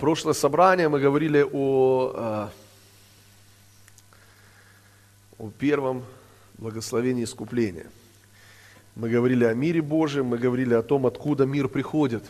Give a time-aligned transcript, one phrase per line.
[0.00, 2.50] Прошлое собрание мы говорили о, а,
[5.38, 6.04] о первом
[6.56, 7.86] благословении искупления.
[8.94, 12.22] Мы говорили о мире Божьем, мы говорили о том, откуда мир приходит.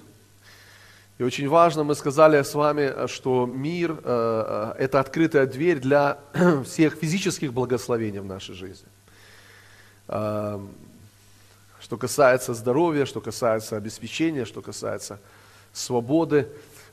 [1.19, 6.21] И очень важно, мы сказали с вами, что мир а,– это открытая дверь для
[6.65, 8.89] всех физических благословений в нашей жизни.
[10.07, 10.63] Что
[11.99, 15.21] касается здоровья, что касается обеспечения, что касается
[15.73, 16.49] свободы,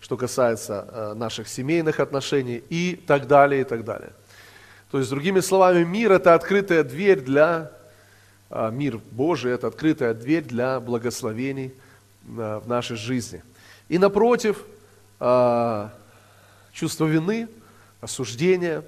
[0.05, 4.11] что касается э, наших семейных отношений и так далее, и так далее.
[4.91, 7.71] То есть, другими словами, мир– это открытая дверь для,
[8.51, 11.73] э, мир Божий– это открытая дверь для благословений
[12.27, 13.41] э, в нашей жизни.
[13.89, 14.63] И напротив,
[16.71, 17.47] чувство вины,
[17.99, 18.83] осуждения,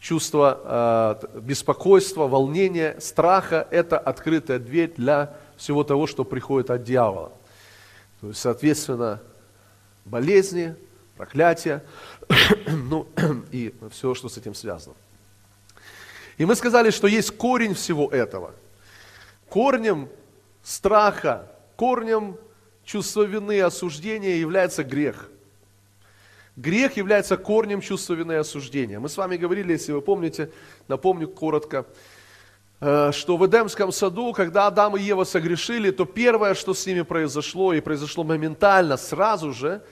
[0.00, 7.30] чувство беспокойства, волнения, страха– это открытая дверь для всего того, что приходит от дьявола.
[8.20, 9.20] То есть, соответственно,
[10.04, 10.74] болезни,
[11.16, 11.84] проклятия,
[12.66, 13.06] ну
[13.52, 14.94] и все, что с этим связано.
[16.38, 18.54] И мы сказали, что есть корень всего этого.
[19.48, 20.08] Корнем
[20.62, 22.36] страха, корнем
[22.84, 25.28] чувства вины осуждения является грех.
[26.56, 28.98] Грех является корнем чувства вины и осуждения.
[28.98, 30.50] Мы с вами говорили, если вы помните,
[30.88, 31.86] напомню коротко,
[32.82, 37.72] что в Эдемском саду, когда Адам и Ева согрешили, то первое, что с ними произошло,
[37.72, 39.82] и произошло моментально, сразу же,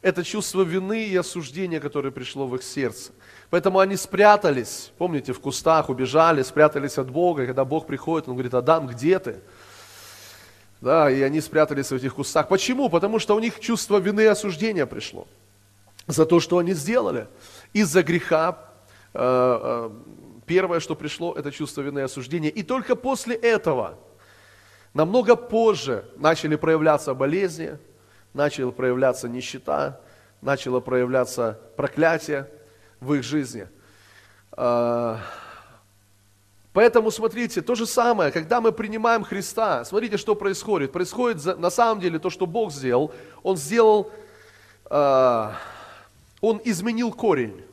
[0.00, 3.12] это чувство вины и осуждения, которое пришло в их сердце.
[3.50, 7.42] Поэтому они спрятались, помните, в кустах убежали, спрятались от Бога.
[7.42, 9.40] И когда Бог приходит, Он говорит, Адам, где ты?
[10.80, 12.48] Да, и они спрятались в этих кустах.
[12.48, 12.88] Почему?
[12.88, 15.26] Потому что у них чувство вины и осуждения пришло
[16.06, 17.26] за то, что они сделали.
[17.72, 18.58] Из-за греха
[19.12, 19.90] э, э,
[20.48, 22.48] первое, что пришло, это чувство вины и осуждения.
[22.48, 23.98] И только после этого,
[24.94, 27.78] намного позже, начали проявляться болезни,
[28.34, 30.00] начала проявляться нищета,
[30.40, 32.50] начало проявляться проклятие
[33.00, 33.68] в их жизни.
[34.52, 35.20] А,
[36.72, 40.92] поэтому, смотрите, то же самое, когда мы принимаем Христа, смотрите, что происходит.
[40.92, 43.12] Происходит на самом деле то, что Бог сделал.
[43.42, 44.10] Он сделал,
[44.86, 45.54] а,
[46.40, 47.67] Он изменил корень.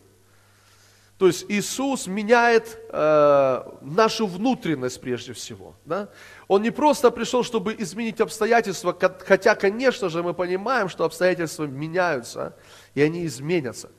[1.17, 5.73] То есть Иисус меняет э, нашу внутренность прежде всего.
[5.85, 6.09] Да?
[6.49, 12.57] Он не просто пришел, чтобы изменить обстоятельства, хотя, конечно же, мы понимаем, что обстоятельства меняются,
[12.95, 13.91] и они изменятся.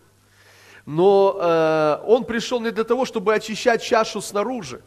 [0.84, 4.82] Но э, Он пришел не для того, чтобы очищать чашу снаружи.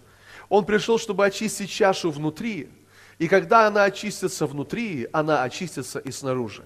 [0.50, 2.70] Он пришел, чтобы очистить чашу внутри.
[3.18, 6.64] И когда она очистится внутри, она очистится и снаружи.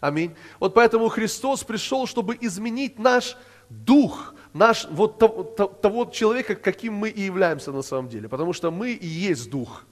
[0.00, 0.34] Аминь.
[0.60, 3.36] Вот поэтому Христос пришел, чтобы изменить наш
[3.68, 8.28] дух, наш, вот того, того человека, каким мы и являемся на самом деле.
[8.28, 9.84] Потому что мы и есть дух.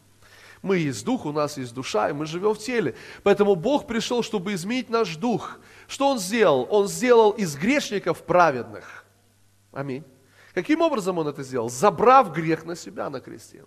[0.62, 2.94] Мы есть дух, у нас есть душа, и мы живем в теле.
[3.22, 5.60] Поэтому Бог пришел, чтобы изменить наш дух.
[5.86, 6.66] Что Он сделал?
[6.70, 9.04] Он сделал из грешников праведных.
[9.72, 10.04] Аминь.
[10.54, 11.68] Каким образом Он это сделал?
[11.68, 13.64] Забрав грех на себя на кресте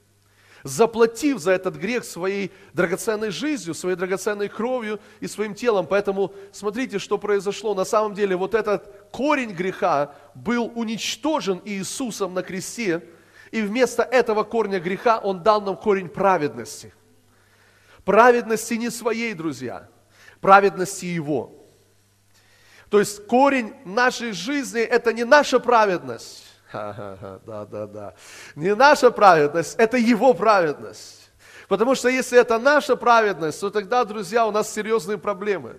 [0.64, 5.88] заплатив за этот грех своей драгоценной жизнью, своей драгоценной кровью и своим телом.
[5.88, 7.74] Поэтому смотрите, что произошло.
[7.74, 13.04] На самом деле вот этот корень греха был уничтожен Иисусом на кресте,
[13.52, 16.94] и вместо этого корня греха Он дал нам корень праведности.
[18.06, 19.88] Праведности не своей, друзья,
[20.40, 21.58] праведности Его.
[22.90, 26.44] То есть корень нашей жизни– это не наша праведность,
[27.46, 28.14] да, да, да.
[28.56, 31.32] Не наша праведность, это Его праведность.
[31.68, 35.78] Потому что если это наша праведность, то тогда, друзья, у нас серьезные проблемы.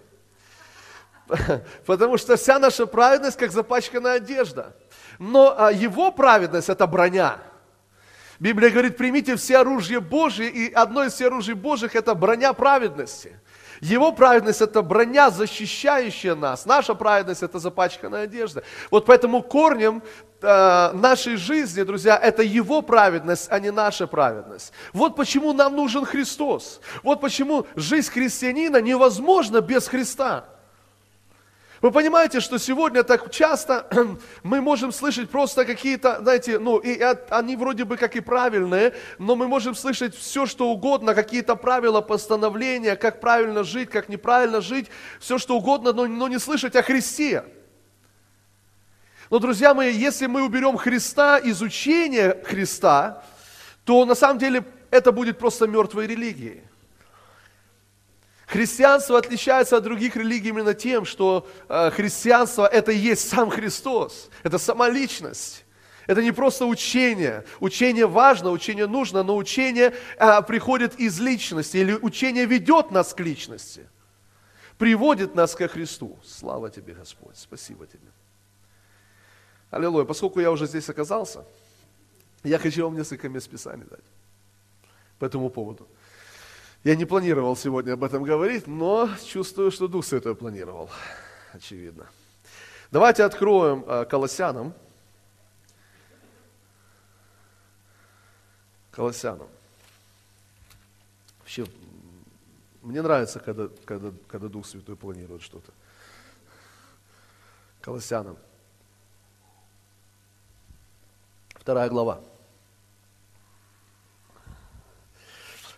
[1.86, 4.75] Потому что вся наша праведность как запачканная одежда.
[5.19, 7.38] Но а, Его праведность– это броня.
[8.41, 13.38] Библия говорит, примите все оружие Божье, и одно из всех оружий Божьих– это броня праведности.
[13.80, 16.66] Его праведность– это броня, защищающая нас.
[16.66, 18.62] Наша праведность– это запачканная одежда.
[18.91, 20.03] Вот поэтому корнем
[20.42, 24.72] нашей жизни, друзья, это Его праведность, а не наша праведность.
[24.92, 26.80] Вот почему нам нужен Христос.
[27.03, 30.47] Вот почему жизнь христианина невозможна без Христа.
[31.83, 33.89] Вы понимаете, что сегодня так часто
[34.44, 39.34] мы можем слышать просто какие-то, знаете, ну, и они вроде бы как и правильные, но
[39.34, 44.86] мы можем слышать все, что угодно, какие-то правила, постановления, как правильно жить, как неправильно жить,
[45.18, 47.44] все, что угодно, но, но не слышать о Христе.
[49.32, 53.24] Но, друзья мои, если мы уберем Христа, изучение Христа,
[53.86, 56.60] то на самом деле это будет просто мертвой религией.
[58.46, 64.28] Христианство отличается от других религий именно тем, что э, христианство это и есть сам Христос,
[64.42, 65.64] это сама личность.
[66.06, 67.46] Это не просто учение.
[67.58, 73.20] Учение важно, учение нужно, но учение э, приходит из личности, или учение ведет нас к
[73.20, 73.88] личности.
[74.76, 76.18] приводит нас ко Христу.
[76.22, 78.11] Слава тебе, Господь, спасибо тебе.
[79.72, 80.04] Аллилуйя.
[80.04, 81.47] Поскольку я уже здесь оказался,
[82.45, 84.04] я хочу вам несколько мест Писания дать
[85.19, 85.89] по этому поводу.
[86.84, 90.91] Я не планировал сегодня об этом говорить, но чувствую, что Дух Святой планировал,
[91.53, 92.07] очевидно.
[92.91, 94.74] Давайте откроем э, Колоссянам.
[98.91, 99.48] Колоссянам.
[101.39, 101.65] Вообще,
[102.83, 105.72] мне нравится, когда, когда, когда Дух Святой планирует что-то.
[107.80, 108.36] Колоссянам.
[111.62, 112.20] Вторая глава.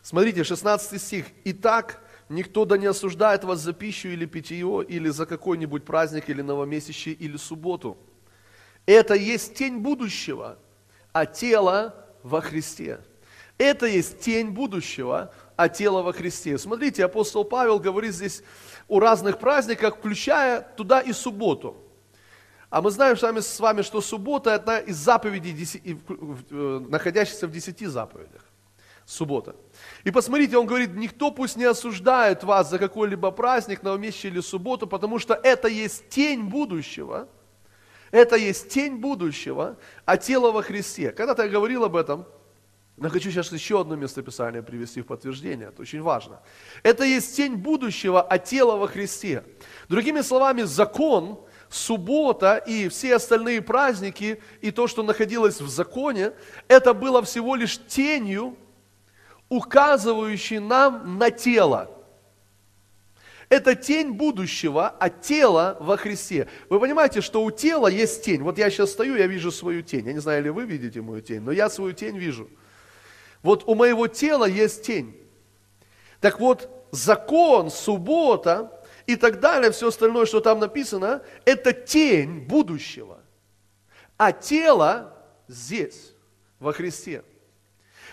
[0.00, 1.26] Смотрите, 16 стих.
[1.44, 6.40] «Итак, никто да не осуждает вас за пищу или питье, или за какой-нибудь праздник, или
[6.40, 7.98] новомесячие, или субботу.
[8.86, 10.56] Это есть тень будущего,
[11.12, 13.00] а тело во Христе».
[13.58, 16.56] Это есть тень будущего, а тело во Христе.
[16.56, 18.42] Смотрите, апостол Павел говорит здесь
[18.88, 21.83] о разных праздниках, включая туда и субботу.
[22.74, 25.54] А мы знаем сами с вами, что суббота– это из заповедей,
[25.84, 28.42] э, находящихся в десяти заповедях.
[29.06, 29.54] Суббота.
[30.02, 34.88] И посмотрите, он говорит, никто пусть не осуждает вас за какой-либо праздник, новомесячие или субботу,
[34.88, 37.28] потому что это есть тень будущего.
[38.10, 41.12] Это есть тень будущего, а тело во Христе.
[41.12, 42.26] Когда-то я говорил об этом,
[42.96, 46.40] но хочу сейчас еще одно местописание привести в подтверждение, это очень важно.
[46.82, 49.44] Это есть тень будущего, а тело во Христе.
[49.88, 51.38] Другими словами, закон–
[51.74, 56.32] суббота и все остальные праздники, и то, что находилось в законе,
[56.68, 58.56] это было всего лишь тенью,
[59.48, 61.90] указывающей нам на тело.
[63.48, 66.48] Это тень будущего, а тело во Христе.
[66.70, 68.42] Вы понимаете, что у тела есть тень.
[68.42, 70.06] Вот я сейчас стою, я вижу свою тень.
[70.06, 72.48] Я не знаю, ли вы видите мою тень, но я свою тень вижу.
[73.42, 75.14] Вот у моего тела есть тень.
[76.20, 83.20] Так вот, закон, суббота, и так далее, все остальное, что там написано, это тень будущего.
[84.16, 85.16] А тело
[85.48, 86.12] здесь,
[86.58, 87.22] во Христе.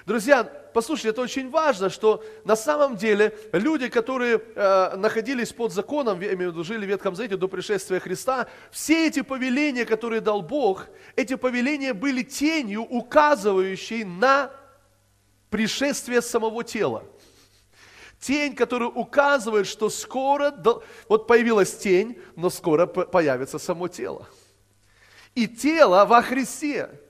[0.06, 6.20] Друзья, послушайте, это очень важно, что на самом деле люди, которые э, находились под законом,
[6.22, 10.88] я имею жили в Ветхом Завете до пришествия Христа, все эти повеления, которые дал Бог,
[11.16, 14.52] эти повеления были тенью, указывающей на
[15.52, 17.04] пришествие самого тела.
[18.22, 20.54] Тень, которая указывает, что скоро,
[21.10, 24.28] вот появилась тень, но скоро появится само тело.
[25.34, 27.02] И тело во Христе.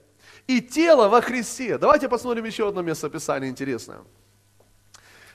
[0.46, 1.76] И тело во Христе.
[1.76, 4.00] Давайте посмотрим еще одно место Писания интересное.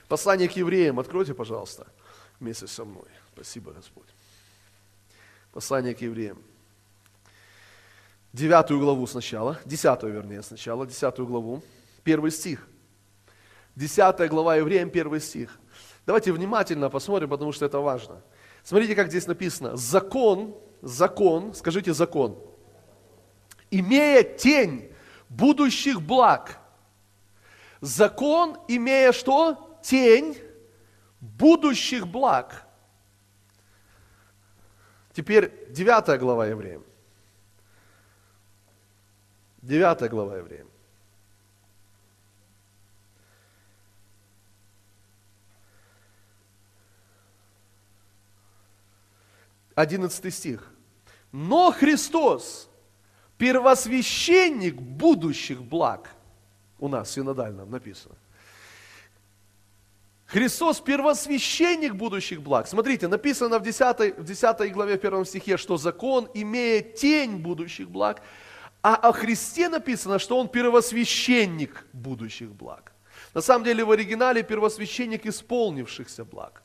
[0.08, 0.98] Послание к евреям.
[0.98, 1.86] Откройте, пожалуйста,
[2.40, 3.06] вместе со мной.
[3.32, 4.08] Спасибо, Господь.
[5.52, 6.42] Послание к евреям.
[8.32, 11.62] Девятую главу сначала, десятую, вернее, сначала, десятую главу,
[12.02, 12.66] первый стих.
[13.76, 15.56] Десятая глава евреям, первый стих.
[16.08, 18.22] Давайте внимательно посмотрим, потому что это важно.
[18.64, 19.76] Смотрите, как здесь написано.
[19.76, 22.42] Закон, закон, скажите закон,
[23.70, 24.90] имея тень
[25.28, 26.60] будущих благ.
[27.82, 29.78] Закон, имея что?
[29.82, 30.38] Тень
[31.20, 32.66] будущих благ.
[35.12, 36.86] Теперь девятая глава евреям.
[39.60, 40.70] Девятая глава евреям.
[49.78, 50.72] 11 стих.
[51.30, 52.68] Но Христос,
[53.36, 56.10] первосвященник будущих благ,
[56.80, 58.16] у нас синодально написано.
[60.26, 62.66] Христос первосвященник будущих благ.
[62.66, 67.88] Смотрите, написано в 10, в 10 главе в 1 стихе, что закон имеет тень будущих
[67.88, 68.20] благ,
[68.82, 72.92] а о Христе написано, что Он первосвященник будущих благ.
[73.32, 76.62] На самом деле в оригинале первосвященник исполнившихся благ.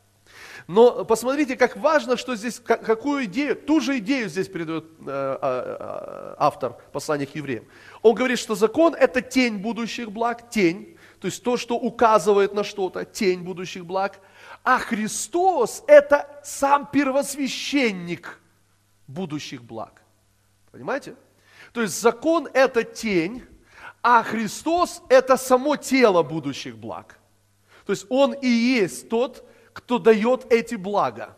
[0.67, 5.39] Но посмотрите, как важно, что здесь, какую идею, ту же идею здесь передает э, а,
[5.41, 7.65] а, автор послания к евреям.
[8.01, 12.63] Он говорит, что закон это тень будущих благ, тень, то есть то, что указывает на
[12.63, 14.20] что-то, тень будущих благ.
[14.63, 18.39] А Христос это сам первосвященник
[19.08, 20.01] будущих благ.
[20.72, 21.15] Понимаете?
[21.74, 23.43] То есть закон это тень,
[24.01, 27.20] а Христос это само тело будущих благ.
[27.86, 31.35] То есть Он и есть тот, кто дает эти блага.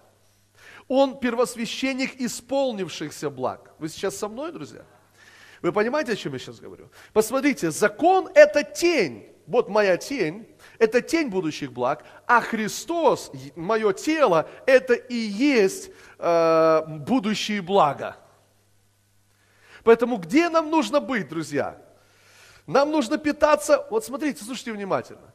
[0.87, 3.71] Он первосвященник исполнившихся благ.
[3.79, 4.85] Вы сейчас со мной, друзья?
[5.61, 6.89] Вы понимаете, о чем я сейчас говорю?
[7.11, 9.31] Посмотрите, закон– это тень.
[9.47, 10.47] Вот моя тень,
[10.79, 18.17] это тень будущих благ, а Христос, мое тело, это и есть э, будущие блага.
[19.83, 21.79] Поэтому где нам нужно быть, друзья?
[22.65, 25.31] Нам нужно питаться, вот смотрите, слушайте внимательно.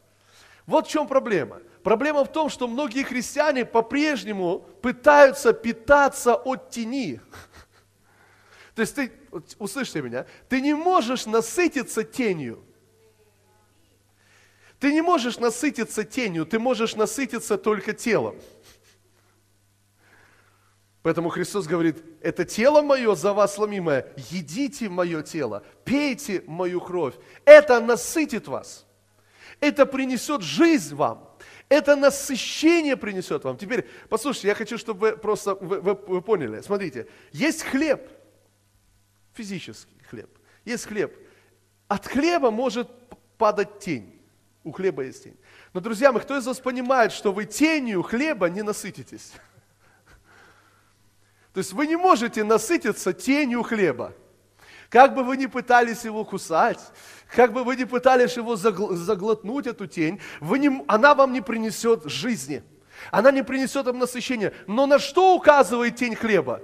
[0.66, 1.61] Вот в чем проблема.
[1.83, 7.21] Проблема в том, что многие христиане по-прежнему пытаются питаться от тени.
[8.75, 9.13] То есть ты,
[9.59, 12.65] услышьте меня, ты не можешь насытиться тенью.
[14.79, 18.37] Ты не можешь насытиться тенью, ты можешь насытиться только телом.
[21.03, 27.15] Поэтому Христос говорит, это тело мое за вас сломимое, едите мое тело, пейте мою кровь.
[27.45, 28.87] Это насытит вас.
[29.61, 31.30] Это принесет жизнь вам.
[31.71, 33.57] Это насыщение принесет вам.
[33.57, 36.61] Теперь, послушайте, я хочу, чтобы вы просто вы, вы, вы поняли.
[36.62, 38.11] Смотрите, есть хлеб,
[39.35, 40.29] физический хлеб.
[40.65, 41.17] Есть хлеб.
[41.87, 42.91] От хлеба может
[43.39, 44.21] падать тень.
[44.65, 45.37] У хлеба есть тень.
[45.73, 49.33] Но, друзья мои, кто из вас понимает, что вы тенью хлеба не насытитесь?
[51.55, 54.12] То есть вы не можете насытиться тенью хлеба.
[54.91, 56.81] Как бы вы ни пытались его кусать,
[57.35, 62.05] как бы вы ни пытались его заглотнуть, эту тень, вы не, она вам не принесет
[62.05, 62.65] жизни.
[63.13, 64.53] Она не принесет вам насыщения.
[64.67, 66.61] Но на что указывает тень хлеба?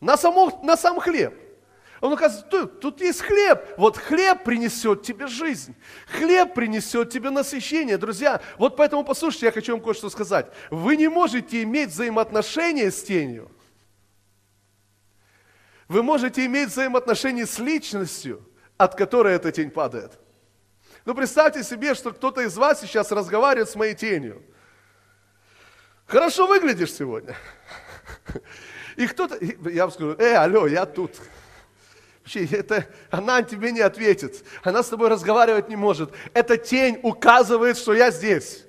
[0.00, 1.34] На, само, на сам хлеб.
[2.00, 3.64] Он указывает, тут, тут есть хлеб.
[3.76, 5.74] Вот хлеб принесет тебе жизнь.
[6.08, 7.96] Хлеб принесет тебе насыщение.
[7.96, 10.50] Друзья, вот поэтому послушайте, я хочу вам кое-что сказать.
[10.70, 13.50] Вы не можете иметь взаимоотношения с тенью.
[15.88, 20.18] Вы можете иметь взаимоотношения с личностью, от которой эта тень падает.
[21.06, 24.42] Ну, представьте себе, что кто-то из вас сейчас разговаривает с моей тенью.
[26.06, 27.34] Хорошо выглядишь сегодня.
[28.96, 29.38] И кто-то,
[29.70, 31.16] я вам скажу, э, алло, я тут.
[32.20, 34.44] Вообще, это, она тебе не ответит.
[34.62, 36.12] Она с тобой разговаривать не может.
[36.34, 38.66] Эта тень указывает, что я здесь.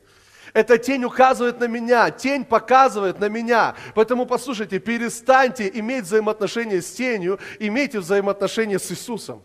[0.53, 3.75] Эта тень указывает на меня, тень показывает на меня.
[3.95, 9.43] Поэтому послушайте, перестаньте иметь взаимоотношения с тенью, имейте взаимоотношения с Иисусом.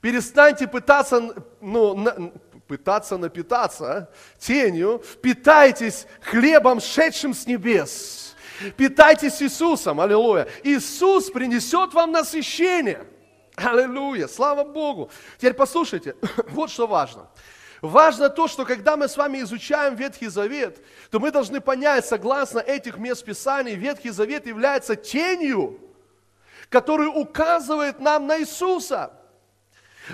[0.00, 2.32] Перестаньте пытаться, ну, на,
[2.68, 8.36] пытаться напитаться тенью, питайтесь хлебом, шедшим с небес.
[8.76, 10.48] Питайтесь Иисусом, аллилуйя.
[10.62, 13.06] Иисус принесет вам насыщение.
[13.56, 15.10] Аллилуйя, слава Богу.
[15.36, 16.14] Теперь послушайте,
[16.50, 17.27] вот что важно.
[17.80, 22.58] Важно то, что когда мы с вами изучаем Ветхий Завет, то мы должны понять, согласно
[22.58, 25.78] этих мест Писаний, Ветхий Завет является тенью,
[26.68, 29.12] которая указывает нам на Иисуса.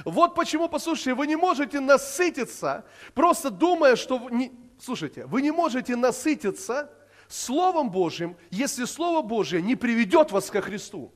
[0.04, 4.28] Вот почему, послушайте, вы не можете насытиться, просто думая, что...
[4.30, 4.52] Не...
[4.78, 6.90] Слушайте, вы не можете насытиться
[7.28, 11.12] Словом Божьим, если Слово Божье не приведет вас ко Христу.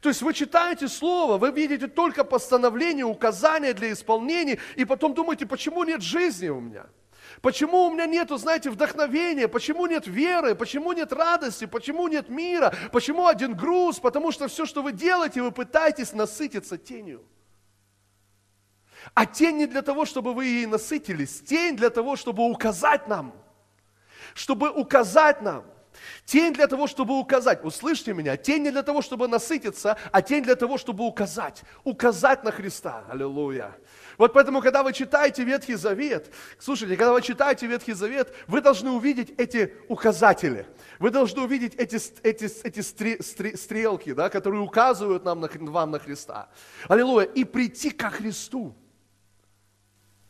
[0.00, 5.46] То есть вы читаете Слово, вы видите только постановление, указания для исполнения, и потом думаете,
[5.46, 6.86] почему нет жизни у меня?
[7.42, 9.48] Почему у меня нету, знаете, вдохновения?
[9.48, 10.54] Почему нет веры?
[10.54, 11.66] Почему нет радости?
[11.66, 12.74] Почему нет мира?
[12.92, 13.98] Почему один груз?
[13.98, 17.24] Потому что все, что вы делаете, вы пытаетесь насытиться тенью.
[19.14, 21.40] А тень не для того, чтобы вы ей насытились.
[21.40, 23.32] Тень для того, чтобы указать нам.
[24.34, 25.64] Чтобы указать нам–
[26.24, 27.64] Тень для того, чтобы указать.
[27.64, 28.36] Услышьте меня.
[28.36, 31.62] Тень не для того, чтобы насытиться, а тень для того, чтобы указать.
[31.82, 33.04] Указать на Христа.
[33.08, 33.76] Аллилуйя.
[34.16, 38.90] Вот поэтому, когда вы читаете Ветхий Завет, слушайте, когда вы читаете Ветхий Завет, вы должны
[38.90, 40.66] увидеть эти указатели.
[40.98, 45.90] Вы должны увидеть эти, эти, эти стри, стри, стрелки, да, которые указывают нам на, вам
[45.90, 46.48] на Христа.
[46.86, 47.26] Аллилуйя.
[47.26, 48.74] И прийти ко Христу.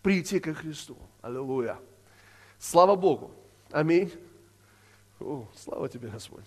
[0.02, 0.97] Прийти ко Христу.
[1.20, 1.78] Аллилуйя.
[2.59, 3.32] Слава Богу.
[3.70, 4.12] Аминь.
[5.20, 6.44] О, слава тебе, Господь.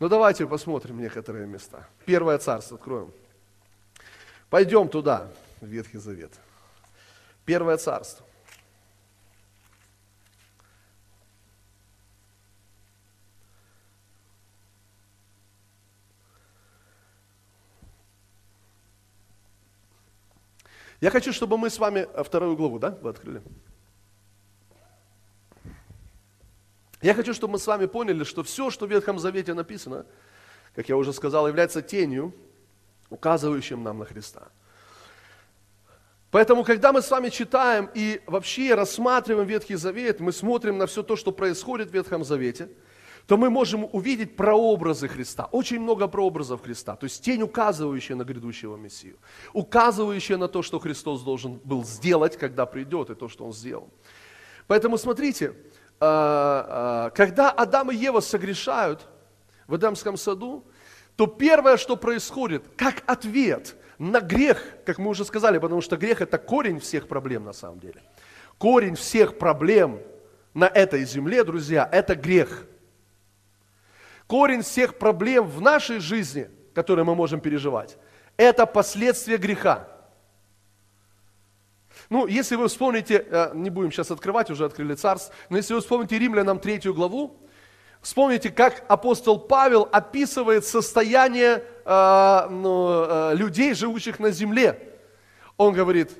[0.00, 1.88] Ну давайте посмотрим некоторые места.
[2.04, 3.12] Первое царство откроем.
[4.50, 5.30] Пойдем туда,
[5.60, 6.32] в Ветхий Завет.
[7.44, 8.26] Первое царство.
[21.00, 23.42] Я хочу, чтобы мы с вами вторую главу, да, вы открыли?
[27.06, 30.06] Я хочу, чтобы мы с вами поняли, что все, что в Ветхом Завете написано,
[30.74, 32.34] как я уже сказал, является тенью,
[33.10, 34.48] указывающим нам на Христа.
[36.32, 41.04] Поэтому, когда мы с вами читаем и вообще рассматриваем Ветхий Завет, мы смотрим на все
[41.04, 42.70] то, что происходит в Ветхом Завете,
[43.28, 45.48] то мы можем увидеть прообразы Христа.
[45.52, 46.96] Очень много прообразов Христа.
[46.96, 49.16] То есть тень, указывающая на грядущего Мессию.
[49.52, 53.90] Указывающая на то, что Христос должен был сделать, когда придет, и то, что Он сделал.
[54.66, 55.54] Поэтому смотрите,
[55.98, 59.06] когда Адам и Ева согрешают
[59.66, 60.66] в Эдемском саду,
[61.16, 66.20] то первое, что происходит, как ответ на грех, как мы уже сказали, потому что грех
[66.20, 68.02] это корень всех проблем на самом деле.
[68.58, 70.00] Корень всех проблем
[70.52, 72.66] на этой земле, друзья, это грех.
[74.26, 77.96] Корень всех проблем в нашей жизни, которые мы можем переживать,
[78.36, 79.88] это последствия греха.
[82.08, 85.80] Ну, если вы вспомните, э, не будем сейчас открывать, уже открыли царств, но если вы
[85.80, 87.36] вспомните Римлянам третью главу,
[88.00, 94.78] вспомните, как апостол Павел описывает состояние э, ну, э, людей, живущих на земле.
[95.56, 96.12] Он говорит,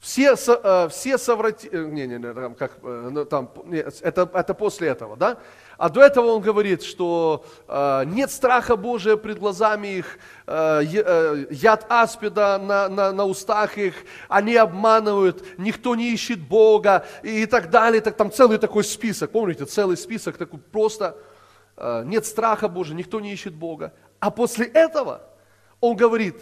[0.00, 1.68] все, все соврати...
[1.72, 5.38] Не, не, не, там, как, ну, там, это, это после этого, да?
[5.78, 11.86] А до этого он говорит, что э, нет страха Божия пред глазами их, э, яд
[11.88, 13.94] аспида на, на, на устах их,
[14.28, 18.00] они обманывают, никто не ищет Бога и, и так далее.
[18.00, 21.16] Так, там целый такой список, помните, целый список такой просто,
[21.76, 23.92] э, нет страха Божия, никто не ищет Бога.
[24.20, 25.22] А после этого
[25.80, 26.36] он говорит,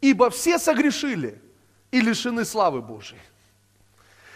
[0.00, 1.40] ибо все согрешили–
[1.94, 3.20] и лишены славы Божьей.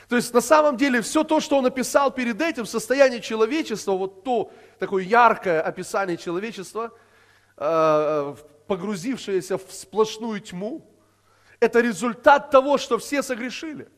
[0.09, 4.25] То есть на самом деле все то, что он написал перед этим, состояние человечества, вот
[4.25, 6.93] то такое яркое описание человечества,
[7.59, 8.35] э,
[8.67, 10.91] погрузившееся в сплошную тьму,
[11.61, 13.89] это результат того, что все согрешили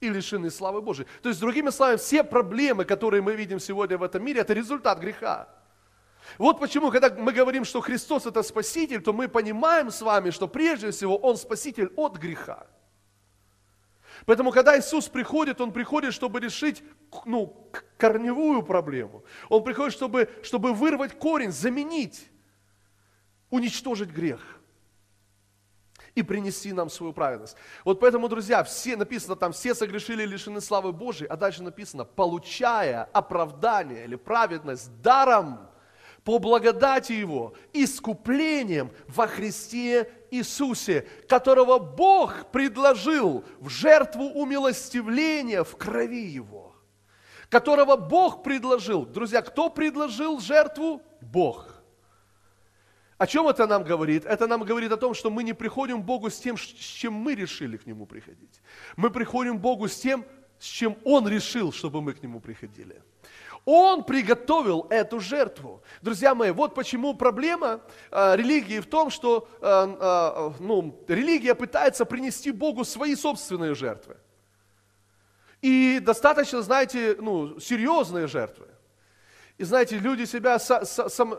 [0.00, 1.06] и лишены славы Божьей.
[1.22, 5.00] То есть, другими словами, все проблемы, которые мы видим сегодня в этом мире, это результат
[5.00, 5.48] греха.
[6.38, 10.46] Вот почему, когда мы говорим, что Христос это Спаситель, то мы понимаем с вами, что
[10.48, 12.66] прежде всего Он Спаситель от греха.
[14.26, 16.82] Поэтому, когда Иисус приходит, Он приходит, чтобы решить
[17.24, 19.24] ну, корневую проблему.
[19.48, 22.28] Он приходит, чтобы, чтобы вырвать корень, заменить,
[23.50, 24.40] уничтожить грех
[26.14, 27.56] и принести нам свою праведность.
[27.84, 32.04] Вот поэтому, друзья, все написано там, все согрешили и лишены славы Божьей, а дальше написано,
[32.04, 35.67] получая оправдание или праведность даром
[36.28, 46.26] по благодати Его, искуплением во Христе Иисусе, которого Бог предложил в жертву умилостивления в крови
[46.26, 46.74] Его.
[47.48, 49.06] Которого Бог предложил.
[49.06, 51.00] Друзья, кто предложил жертву?
[51.22, 51.82] Бог.
[53.16, 54.26] О чем это нам говорит?
[54.26, 57.14] Это нам говорит о том, что мы не приходим к Богу с тем, с чем
[57.14, 58.60] мы решили к Нему приходить.
[58.96, 60.26] Мы приходим к Богу с тем,
[60.58, 63.00] с чем Он решил, чтобы мы к Нему приходили.
[63.70, 65.82] Он приготовил эту жертву.
[66.00, 69.66] Друзья мои, вот почему проблема э, религии в том, что э,
[70.00, 74.16] э, ну, религия пытается принести Богу свои собственные жертвы.
[75.60, 78.68] И достаточно, знаете, ну, серьезные жертвы.
[79.58, 80.86] И знаете, люди себя сам,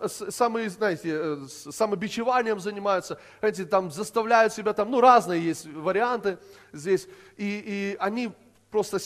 [0.07, 1.37] самые, знаете, э,
[1.71, 6.37] самобичеванием занимаются, знаете, там заставляют себя, там, ну, разные есть варианты
[6.73, 8.31] здесь, и, и они
[8.69, 8.99] просто,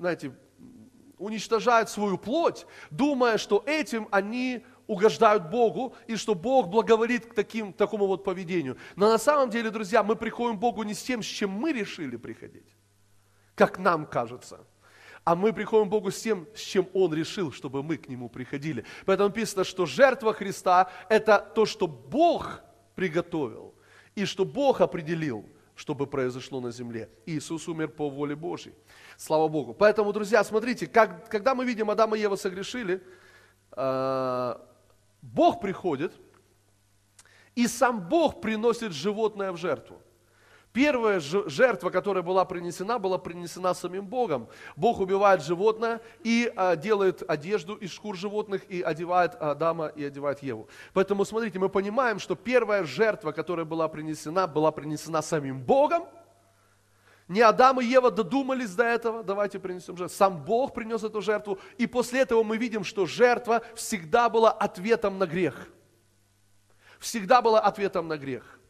[0.00, 0.32] знаете,
[1.18, 7.72] уничтожают свою плоть, думая, что этим они угождают Богу и что Бог благоволит к таким,
[7.72, 8.76] такому вот поведению.
[8.94, 11.72] Но на самом деле, друзья, мы приходим к Богу не с тем, с чем мы
[11.72, 12.66] решили приходить,
[13.54, 14.60] как нам кажется,
[15.24, 18.28] а мы приходим к Богу с тем, с чем Он решил, чтобы мы к Нему
[18.28, 18.84] приходили.
[19.06, 22.60] Поэтому написано, что жертва Христа– это то, что Бог
[22.94, 23.74] приготовил
[24.14, 25.44] и что Бог определил,
[25.76, 27.08] чтобы произошло на земле.
[27.26, 28.74] Иисус умер по воле Божьей.
[29.16, 29.74] Слава Богу.
[29.74, 33.02] Поэтому, друзья, смотрите, как, когда мы видим Адам и Ева согрешили,
[33.76, 34.56] э,
[35.20, 36.12] Бог приходит,
[37.54, 40.00] и сам Бог приносит животное в жертву.
[40.76, 44.46] Первая жертва, которая была принесена, была принесена самим Богом.
[44.76, 50.42] Бог убивает животное и а, делает одежду из шкур животных и одевает Адама и одевает
[50.42, 50.68] Еву.
[50.92, 56.04] Поэтому смотрите, мы понимаем, что первая жертва, которая была принесена, была принесена самим Богом–
[57.28, 60.16] не Адам и Ева додумались до этого, давайте принесем жертву.
[60.16, 61.58] Сам Бог принес эту жертву.
[61.76, 65.68] И после этого мы видим, что жертва всегда была ответом на грех.
[67.00, 68.60] Всегда была ответом на грех.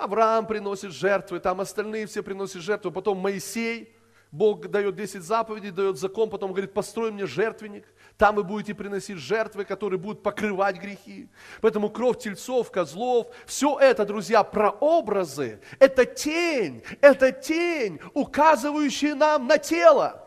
[0.00, 2.90] Авраам приносит жертвы, там остальные все приносят жертву.
[2.90, 3.94] Потом Моисей,
[4.32, 7.84] Бог дает 10 заповедей, дает закон, потом говорит, построй мне жертвенник.
[8.16, 11.28] Там вы будете приносить жертвы, которые будут покрывать грехи.
[11.60, 15.60] Поэтому кровь тельцов, козлов, все это, друзья, прообразы.
[15.78, 20.26] Это тень, это тень, указывающая нам на тело.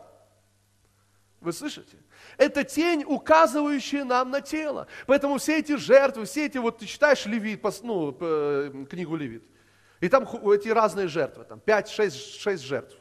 [1.40, 1.96] Вы слышите?
[2.36, 4.86] Это тень, указывающая нам на тело.
[5.06, 8.12] Поэтому все эти жертвы, все эти, вот ты читаешь Левит, ну,
[8.90, 9.44] книгу Левит,
[10.00, 12.96] и там эти разные жертвы, там 5-6 жертв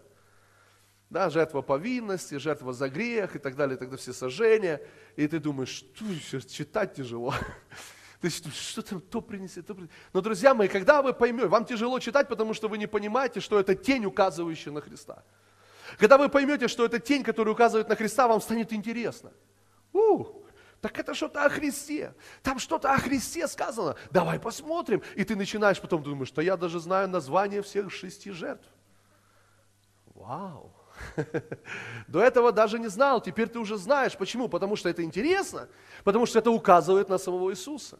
[1.13, 4.81] да, жертва повинности, жертва за грех и так далее, и тогда все сожжения,
[5.15, 7.33] и ты думаешь, что читать тяжело.
[8.19, 9.91] Ты что там то принеси, то принеси.
[10.13, 13.59] Но, друзья мои, когда вы поймете, вам тяжело читать, потому что вы не понимаете, что
[13.59, 15.23] это тень, указывающая на Христа.
[15.99, 19.33] Когда вы поймете, что это тень, которая указывает на Христа, вам станет интересно.
[20.83, 22.13] Так это что-то о Христе.
[22.41, 23.95] Там что-то о Христе сказано.
[24.11, 25.01] Давай посмотрим.
[25.15, 28.67] И ты начинаешь потом думаешь, что я даже знаю название всех шести жертв.
[30.13, 30.73] Вау.
[32.09, 34.17] До этого даже не знал, теперь ты уже знаешь.
[34.17, 34.49] Почему?
[34.49, 35.69] Потому что это интересно,
[36.03, 37.97] потому что это указывает на самого Иисуса.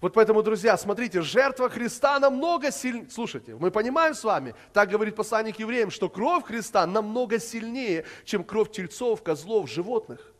[0.00, 3.10] Вот поэтому, друзья, смотрите, жертва Христа намного сильнее.
[3.10, 8.44] Слушайте, мы понимаем с вами, так говорит посланник евреям, что кровь Христа намного сильнее, чем
[8.44, 10.33] кровь тельцов, козлов, животных.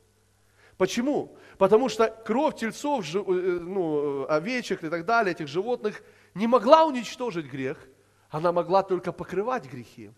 [0.76, 1.36] Почему?
[1.58, 6.02] Потому что кровь тельцов, э, ну, овечек и так далее, этих животных,
[6.34, 7.78] не могла уничтожить грех,
[8.30, 10.10] она могла только покрывать грехи.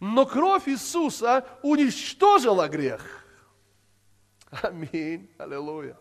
[0.00, 3.24] Но кровь Иисуса уничтожила грех.
[4.62, 5.28] Аминь.
[5.38, 5.96] Аллилуйя.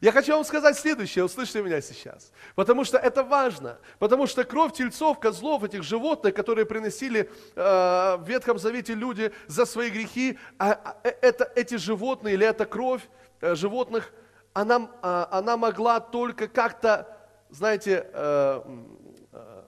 [0.00, 2.32] Я хочу вам сказать следующее, услышьте меня сейчас.
[2.54, 3.78] Потому что это важно.
[3.98, 9.64] Потому что кровь тельцов, козлов, этих животных, которые приносили э, в Ветхом Завете люди за
[9.64, 13.02] свои грехи, а, а, э, это, эти животные или эта кровь
[13.40, 14.12] э, животных,
[14.52, 17.16] она, э, она могла только как-то,
[17.50, 18.62] знаете, э,
[19.32, 19.62] э,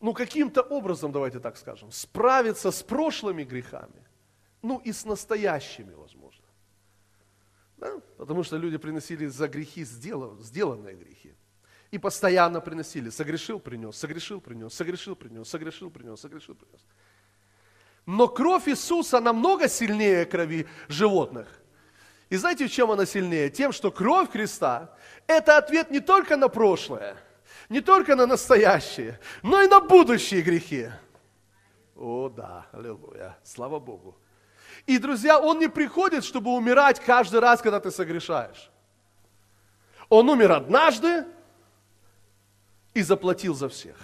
[0.00, 4.06] ну каким-то образом, давайте так скажем, справиться с прошлыми грехами,
[4.62, 6.17] ну и с настоящими, возможно.
[7.78, 8.00] Да?
[8.16, 11.34] Потому что люди приносили за грехи сделанные грехи.
[11.90, 13.10] И постоянно приносили.
[13.10, 16.84] Согрешил, принес, согрешил, принес, согрешил, принес, согрешил, принес, согрешил, принес.
[18.04, 21.46] Но кровь Иисуса намного сильнее крови животных.
[22.30, 23.48] И знаете, в чем она сильнее?
[23.48, 24.94] Тем, что кровь Христа–
[25.26, 27.16] это ответ не только на прошлое,
[27.68, 30.88] не только на настоящее, но и на будущие грехи.
[31.96, 34.16] О да, аллилуйя, слава Богу.
[34.88, 38.70] И, друзья, Он не приходит, чтобы умирать каждый раз, когда ты согрешаешь.
[40.08, 41.26] Он умер однажды
[42.94, 43.96] и заплатил за всех.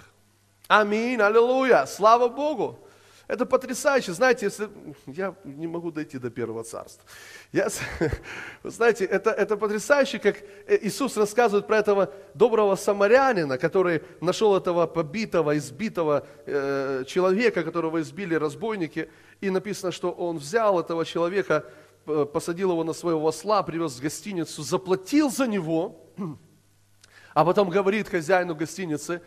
[0.67, 2.84] Аминь, аллилуйя, слава Богу.
[3.27, 4.13] Это потрясающе.
[4.13, 4.69] Знаете, если...
[5.07, 7.03] я не могу дойти до первого царства.
[7.51, 7.69] Я...
[8.63, 14.85] Вы знаете, это, это потрясающе, как Иисус рассказывает про этого доброго самарянина, который нашел этого
[14.85, 19.09] побитого, избитого э, человека, которого избили разбойники.
[19.41, 21.65] И написано, что он взял этого человека,
[22.05, 25.99] посадил его на своего осла, привез в гостиницу, заплатил за него,
[27.33, 29.21] а потом говорит хозяину гостиницы,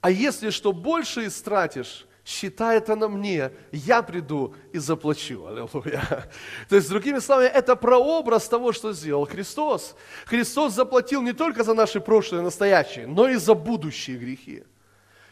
[0.00, 5.46] а если что больше истратишь, считай это на мне, я приду и заплачу.
[5.46, 6.30] Аллилуйя.
[6.68, 9.96] То есть, другими словами, это прообраз того, что сделал Христос.
[10.26, 14.62] Христос заплатил не только за наши прошлые настоящие, но и за будущие грехи.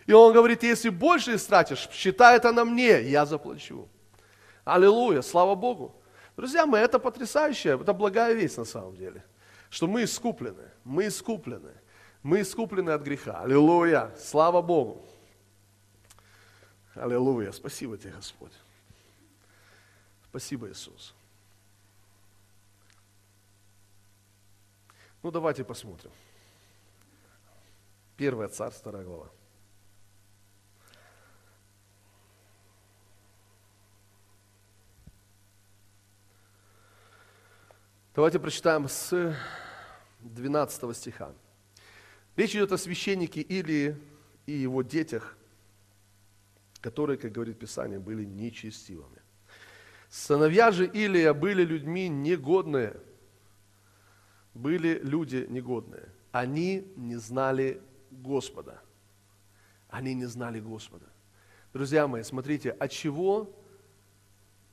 [0.07, 3.89] И Он говорит, если больше истратишь, считай это на мне, я заплачу.
[4.65, 5.95] Аллилуйя, слава Богу.
[6.37, 9.25] Друзья мои, это потрясающе, это благая весть на самом деле,
[9.71, 11.73] что мы искуплены, мы искуплены,
[12.23, 13.41] мы искуплены от греха.
[13.43, 15.05] Аллилуйя, слава Богу.
[16.99, 17.53] Аллилуйя.
[17.53, 18.53] Спасибо тебе, Господь.
[20.29, 21.15] Спасибо, Иисус.
[25.23, 26.11] Ну, давайте посмотрим.
[28.17, 29.29] Первое царство, вторая глава.
[38.15, 39.37] Давайте прочитаем с
[40.19, 41.33] 12 стиха.
[42.35, 43.97] Речь идет о священнике Илии
[44.47, 45.38] и его детях,
[46.81, 49.21] которые, как говорит Писание, были нечестивыми.
[50.09, 52.97] Сыновья же Илия были людьми негодные,
[54.55, 56.09] были люди негодные.
[56.33, 58.81] Они не знали Господа.
[59.88, 61.07] Они не знали Господа.
[61.73, 63.55] Друзья мои, смотрите, от чего,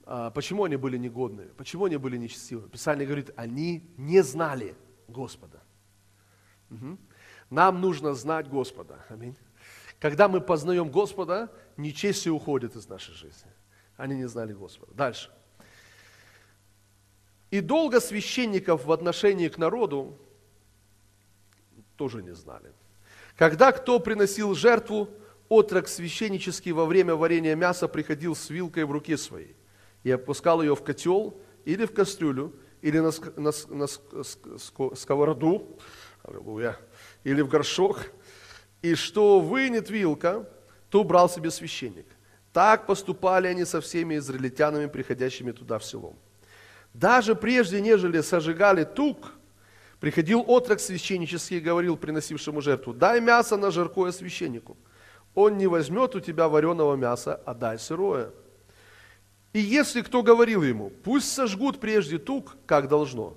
[0.06, 2.68] а, почему они были негодные, почему они были нечестивы?
[2.70, 4.76] Писание говорит, они не знали
[5.08, 5.62] Господа.
[6.72, 6.98] Угу.
[7.50, 9.06] Нам нужно знать Господа.
[9.10, 9.36] Аминь.
[10.00, 13.52] Когда мы познаем Господа, нечестие уходит из нашей жизни.
[13.98, 14.94] Они не знали Господа.
[14.94, 15.32] Дальше.
[17.52, 20.20] И долго священников в отношении к народу
[21.96, 22.74] тоже не знали.
[23.38, 25.10] Когда кто приносил жертву,
[25.50, 29.56] отрок священнический во время варения мяса приходил с вилкой в руке своей
[30.04, 33.88] и опускал ее в котел или в кастрюлю, или на, на, на
[34.96, 35.80] сковороду,
[37.24, 38.12] или в горшок,
[38.86, 40.48] и что вынет вилка,
[40.91, 42.06] то брал себе священник.
[42.54, 46.13] Так поступали они со всеми израильтянами, приходящими туда в село.
[46.93, 49.34] Даже прежде, нежели сожигали тук,
[50.00, 54.78] приходил отрок священнический и говорил приносившему жертву, дай мясо на жаркое священнику.
[55.34, 58.30] Он не возьмет у тебя вареного мяса, а дай сырое.
[59.54, 63.36] И если кто говорил ему, пусть сожгут прежде тук, как должно,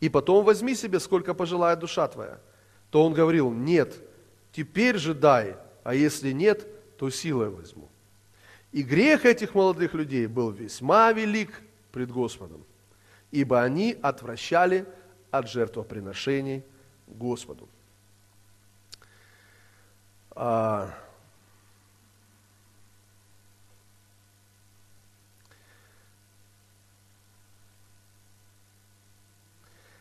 [0.00, 2.40] и потом возьми себе, сколько пожелает душа твоя,
[2.90, 3.94] то он говорил, нет,
[4.56, 6.66] теперь же дай, а если нет,
[6.96, 7.90] то силой возьму.
[8.72, 11.60] И грех этих молодых людей был весьма велик
[11.92, 12.64] пред Господом,
[13.30, 14.86] ибо они отвращали
[15.30, 16.64] от жертвоприношений
[17.06, 17.68] Господу.
[20.30, 20.90] А...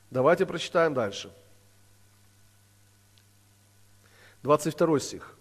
[0.10, 1.30] Давайте прочитаем дальше.
[4.46, 5.36] 22 стих.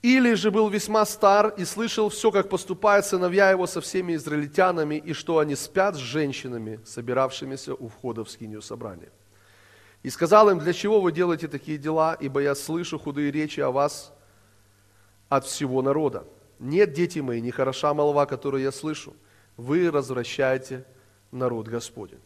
[0.00, 4.94] Или же был весьма стар и слышал все, как поступают сыновья его со всеми израильтянами,
[4.94, 9.10] и что они спят с женщинами, собиравшимися у входа в скинию собрания.
[10.02, 13.70] И сказал им, для чего вы делаете такие дела, ибо я слышу худые речи о
[13.70, 14.12] вас
[15.28, 16.24] от всего народа.
[16.58, 19.12] Нет, дети мои, не хороша молва, которую я слышу.
[19.58, 20.86] Вы развращаете
[21.30, 22.25] народ Господень.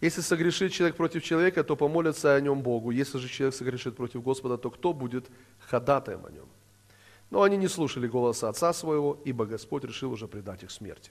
[0.00, 2.90] Если согрешит человек против человека, то помолится о нем Богу.
[2.90, 5.26] Если же человек согрешит против Господа, то кто будет
[5.60, 6.46] ходатаем о нем?
[7.30, 11.10] Но они не слушали голоса отца своего, ибо Господь решил уже предать их смерти.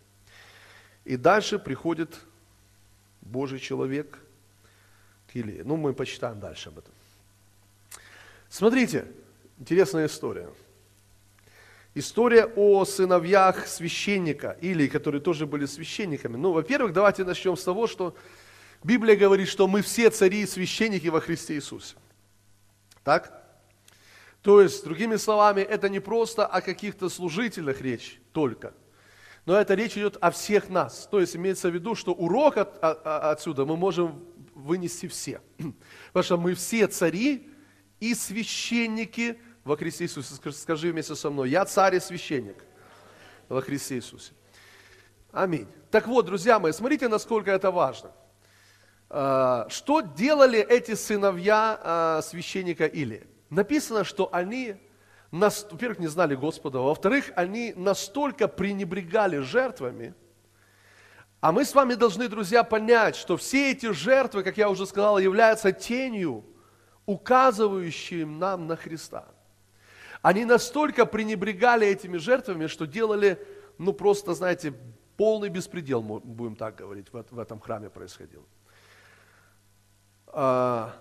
[1.03, 2.19] И дальше приходит
[3.21, 4.19] Божий человек
[5.31, 5.61] к Илии.
[5.65, 6.93] Ну, мы почитаем дальше об этом.
[8.49, 9.05] Смотрите,
[9.59, 10.47] интересная история.
[11.95, 16.37] История о сыновьях священника, или которые тоже были священниками.
[16.37, 18.15] Ну, во-первых, давайте начнем с того, что
[18.85, 21.95] Библия говорит, что мы все цари и священники во Христе Иисусе.
[23.03, 23.43] Так?
[24.43, 28.75] То есть, другими словами, это не просто о каких-то служителях речь только,
[29.47, 31.07] но это речь идет о всех нас.
[31.09, 35.41] То есть, имеется в виду, что урок от, от, отсюда мы можем вынести все.
[36.13, 37.49] Потому что мы все цари
[37.99, 40.35] и священники во Христе Иисусе.
[40.51, 42.63] Скажи вместе со мной, я царь и священник
[43.49, 44.33] во Христе Иисусе.
[45.31, 45.67] Аминь.
[45.89, 48.11] Так вот, друзья мои, смотрите, насколько это важно.
[49.09, 53.27] А, что делали эти сыновья а, священника Илия?
[53.49, 54.75] написано, что они,
[55.31, 60.13] во-первых, не знали Господа, во-вторых, они настолько пренебрегали жертвами,
[61.41, 65.19] а мы с вами должны, друзья, понять, что все эти жертвы, как я уже сказал,
[65.19, 66.43] являются тенью,
[67.05, 69.27] указывающей нам на Христа.
[70.23, 73.37] Они настолько пренебрегали этими жертвами, что делали,
[73.77, 74.73] ну просто, знаете,
[75.17, 78.43] полный беспредел, будем так говорить, в этом храме происходил.
[80.37, 80.93] А,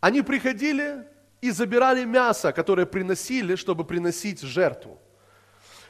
[0.00, 1.06] они приходили,
[1.40, 4.98] и забирали мясо, которое приносили, чтобы приносить жертву.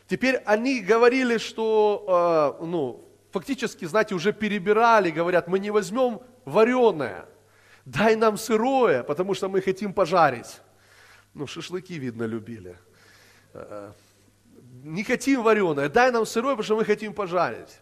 [0.06, 7.26] Теперь они говорили, что, э, ну, фактически, знаете, уже перебирали, говорят, мы не возьмем вареное,
[7.84, 10.60] дай нам сырое, потому что мы хотим пожарить.
[11.34, 12.76] Ну, шашлыки, видно, любили.
[13.54, 13.92] Э,
[14.84, 17.80] не хотим вареное, дай нам сырое, потому что мы хотим пожарить.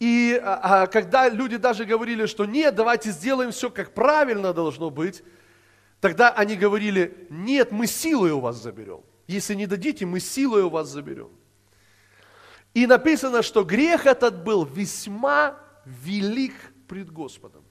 [0.00, 4.90] И а, а, когда люди даже говорили, что нет, давайте сделаем все, как правильно должно
[4.90, 5.22] быть,
[6.00, 9.02] Тогда они говорили, нет, мы силой у вас заберем.
[9.26, 11.30] Если не дадите, мы силой у вас заберем.
[12.72, 16.54] И написано, что грех этот был весьма велик
[16.86, 17.64] пред Господом.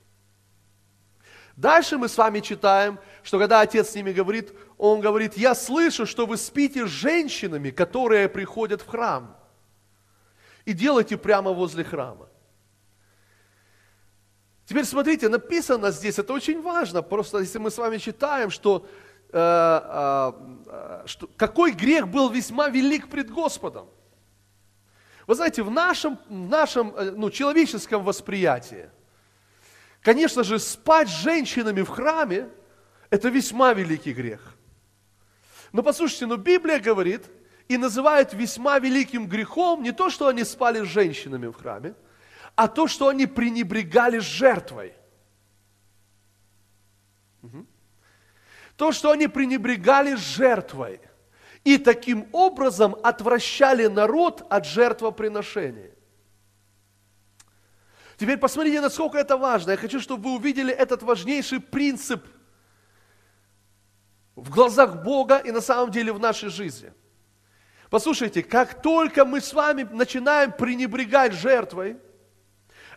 [1.55, 6.05] Дальше мы с вами читаем, что когда отец с ними говорит, он говорит, я слышу,
[6.05, 9.37] что вы спите с женщинами, которые приходят в храм.
[10.67, 12.27] И делайте прямо возле храма.
[14.65, 18.85] Теперь смотрите, написано здесь, это очень важно, просто если мы с вами читаем, что,
[19.31, 23.87] э, э, что какой грех был весьма велик пред Господом.
[25.25, 28.89] Вы знаете, в нашем, в нашем э, ну, человеческом восприятии,
[30.01, 32.49] конечно же, спать с женщинами в храме–
[33.09, 34.41] это весьма великий грех.
[35.71, 37.23] Но послушайте, но Библия говорит
[37.67, 41.93] и называет весьма великим грехом не то, что они спали с женщинами в храме–
[42.57, 44.93] а то, что они пренебрегали жертвой.
[48.75, 50.99] То, что они пренебрегали жертвой.
[51.63, 55.91] И таким образом отвращали народ от жертвоприношения.
[58.17, 59.71] Теперь посмотрите, насколько это важно.
[59.71, 62.25] Я хочу, чтобы вы увидели этот важнейший принцип
[64.35, 66.91] в глазах Бога и на самом деле в нашей жизни.
[67.89, 71.97] Послушайте, как только мы с вами начинаем пренебрегать жертвой,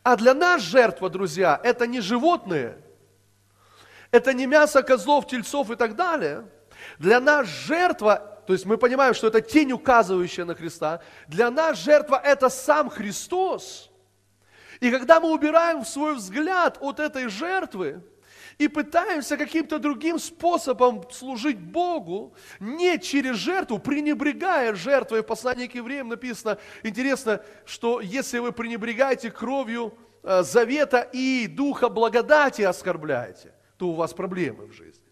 [0.03, 2.79] а для нас жертва, друзья, это не животные,
[4.11, 6.49] это не мясо козлов, тельцов и так далее.
[6.99, 11.79] Для нас жертва, то есть мы понимаем, что это тень, указывающая на Христа, для нас
[11.79, 13.91] жертва это сам Христос.
[14.81, 18.03] И когда мы убираем свой взгляд от этой жертвы,
[18.61, 25.23] и пытаемся каким-то другим способом служить Богу, не через жертву, пренебрегая жертвой.
[25.23, 31.89] В послании к евреям написано, интересно, что если вы пренебрегаете кровью э, завета и духа
[31.89, 35.09] благодати оскорбляете, то у вас проблемы в жизни.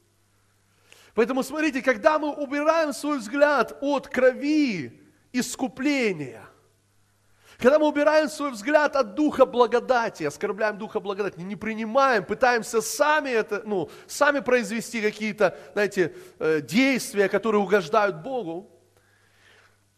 [1.15, 5.01] Поэтому смотрите, когда мы убираем свой взгляд от крови
[5.33, 6.45] искупления–
[7.59, 13.31] когда мы убираем свой взгляд от духа благодати, оскорбляем духа благодати, не принимаем, пытаемся сами
[13.31, 18.71] это, ну, сами произвести какие-то, знаете, э, действия, которые угождают Богу,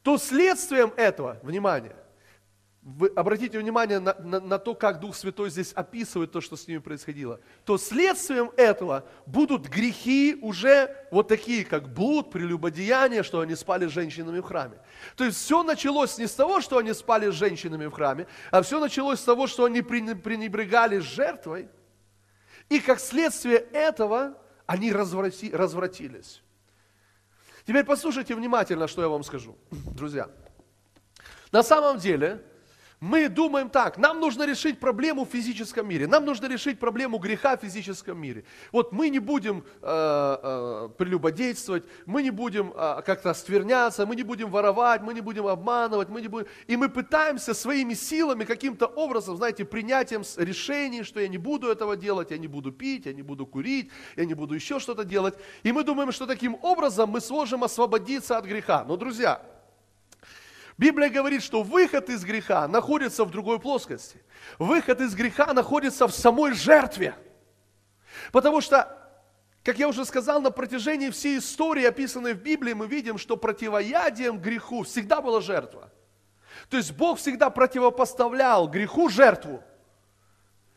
[0.02, 1.94] то следствием этого, внимание,
[2.82, 6.66] вы обратите внимание на, на, на то, как Дух Святой здесь описывает то, что с
[6.66, 13.54] ними происходило, то следствием этого будут грехи уже вот такие, как блуд, прелюбодеяние, что они
[13.54, 14.78] спали с женщинами в храме.
[15.14, 18.62] То есть все началось не с того, что они спали с женщинами в храме, а
[18.62, 21.68] все началось с того, что они пренебрегали жертвой,
[22.70, 26.42] и как следствие этого они разврати, развратились.
[27.66, 30.30] Теперь послушайте внимательно, что я вам скажу, друзья.
[31.52, 32.42] На самом деле,
[33.00, 37.56] мы думаем так, нам нужно решить проблему в физическом мире, нам нужно решить проблему греха
[37.56, 38.44] в физическом мире.
[38.72, 44.22] Вот мы не будем э, э, прелюбодействовать, мы не будем э, как-то стверняться, мы не
[44.22, 46.46] будем воровать, мы не будем обманывать, мы не будем...
[46.66, 51.96] И мы пытаемся своими силами каким-то образом, знаете, принятием решений, что я не буду этого
[51.96, 55.34] делать, я не буду пить, я не буду курить, я не буду еще что-то делать.
[55.62, 58.84] И мы думаем, что таким образом мы сможем освободиться от греха.
[58.86, 59.40] Но, друзья,
[60.80, 64.18] Библия говорит, что выход из греха находится в другой плоскости.
[64.58, 67.14] Выход из греха находится в самой жертве.
[68.32, 68.88] Потому что,
[69.62, 74.38] как я уже сказал, на протяжении всей истории, описанной в Библии, мы видим, что противоядием
[74.38, 75.92] греху всегда была жертва.
[76.70, 79.62] То есть Бог всегда противопоставлял греху жертву.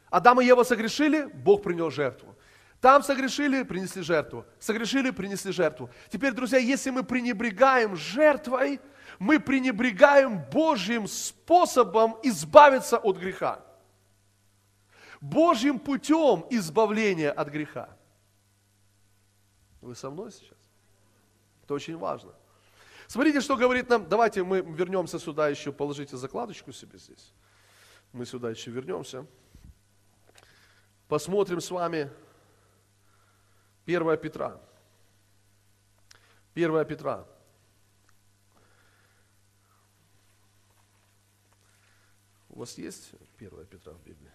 [0.09, 2.35] Адам и Ева согрешили, Бог принес жертву.
[2.81, 4.45] Там согрешили, принесли жертву.
[4.59, 5.89] Согрешили, принесли жертву.
[6.09, 8.81] Теперь, друзья, если мы пренебрегаем жертвой,
[9.19, 13.63] мы пренебрегаем Божьим способом избавиться от греха.
[15.21, 17.89] Божьим путем избавления от греха.
[19.81, 20.57] Вы со мной сейчас?
[21.63, 22.33] Это очень важно.
[23.07, 24.07] Смотрите, что говорит нам.
[24.07, 27.31] Давайте мы вернемся сюда еще, положите закладочку себе здесь.
[28.11, 29.25] Мы сюда еще вернемся.
[31.07, 32.09] Посмотрим с вами
[33.85, 34.59] 1 Петра.
[36.55, 37.25] 1 Петра.
[42.53, 44.31] У вас есть 1 Петра в Библии?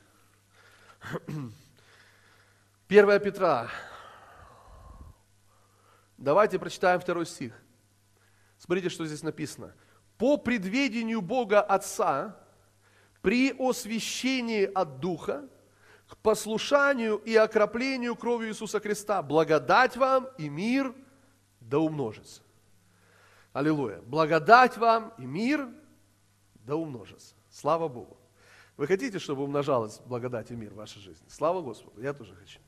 [2.88, 3.70] 1 Петра.
[6.16, 7.52] Давайте прочитаем второй стих.
[8.58, 9.72] Смотрите, что здесь написано.
[10.16, 12.36] По предведению Бога Отца,
[13.22, 15.48] при освящении от Духа,
[16.08, 20.92] к послушанию и окроплению кровью Иисуса Христа, благодать вам и мир
[21.60, 22.42] да умножится.
[23.52, 24.00] Аллилуйя.
[24.02, 25.68] Благодать вам и мир
[26.54, 27.37] да умножится.
[27.60, 28.16] Слава Богу.
[28.76, 31.26] Вы хотите, чтобы умножалась благодать и мир в вашей жизни?
[31.28, 32.60] Слава Господу, я тоже хочу.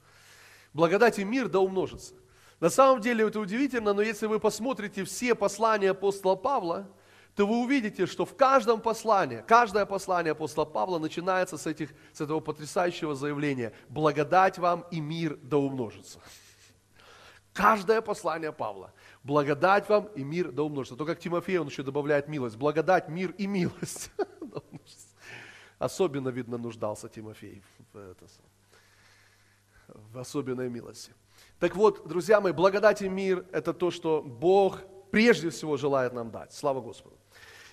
[0.73, 2.15] Благодать и мир да умножится.
[2.59, 6.89] На самом деле это удивительно, но если вы посмотрите все послания апостола Павла,
[7.37, 12.21] то вы увидите, что в каждом послании, каждое послание апостола Павла начинается с, этих, с
[12.21, 16.19] этого потрясающего заявления «Благодать вам и мир да умножится».
[17.53, 18.93] Каждое послание Павла.
[19.23, 20.97] Благодать вам и мир да умножится.
[20.97, 22.57] То, как Тимофей, он еще добавляет милость.
[22.57, 24.11] Благодать, мир и милость.
[25.79, 28.15] Особенно, видно, нуждался Тимофей в,
[30.13, 31.13] в особенной милости.
[31.59, 34.81] Так вот, друзья мои, благодать и мир– это то, что Бог
[35.11, 36.53] прежде всего желает нам дать.
[36.53, 37.17] Слава Господу.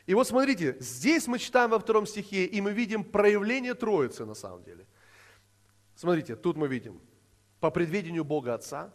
[0.06, 4.36] И вот смотрите, здесь мы читаем во втором стихе, и мы видим проявление Троицы на
[4.36, 4.86] самом деле.
[5.96, 7.02] Смотрите, тут мы видим,
[7.60, 8.94] по предведению Бога Отца,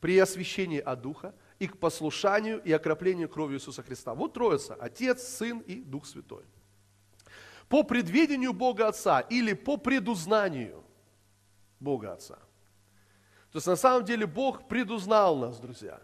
[0.00, 4.14] при освящении от Духа и к послушанию и окроплению кровью Иисуса Христа.
[4.14, 6.44] Вот Троица, Отец, Сын и Дух Святой
[7.68, 10.84] по предведению Бога Отца или по предузнанию
[11.80, 12.36] Бога Отца.
[13.50, 16.00] То есть на самом деле Бог предузнал нас, друзья.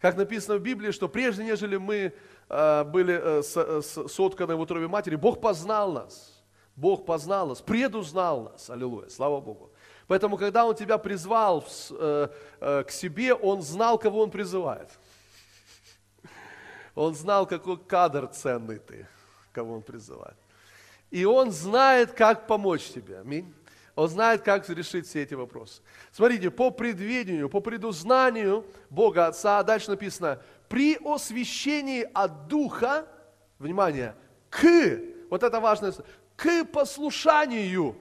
[0.00, 2.12] Как написано в Библии, что прежде нежели мы
[2.48, 6.42] э, были э, э, сотканы в утробе матери, Бог познал нас.
[6.76, 8.68] Бог познал нас, предузнал нас.
[8.68, 9.70] Аллилуйя, слава Богу.
[10.06, 14.90] Поэтому, когда Он тебя призвал к себе, Он знал, кого Он призывает.
[16.94, 19.06] Он знал, какой кадр ценный ты,
[19.52, 20.36] кого Он призывает.
[21.10, 23.18] И Он знает, как помочь тебе.
[23.18, 23.52] Аминь.
[23.94, 25.80] Он знает, как решить все эти вопросы.
[26.10, 33.06] Смотрите, по предведению, по предузнанию Бога Отца, дальше написано, при освящении от Духа,
[33.60, 34.16] внимание,
[34.50, 34.64] к,
[35.30, 35.94] вот это важное,
[36.36, 37.96] к послушанию.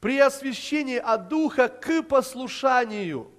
[0.00, 3.30] При освящении от Духа к послушанию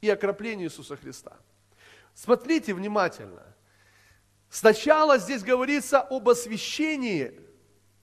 [0.00, 1.36] и окроплению Иисуса Христа.
[2.14, 3.46] Смотрите внимательно.
[4.50, 7.40] Сначала здесь говорится об освящении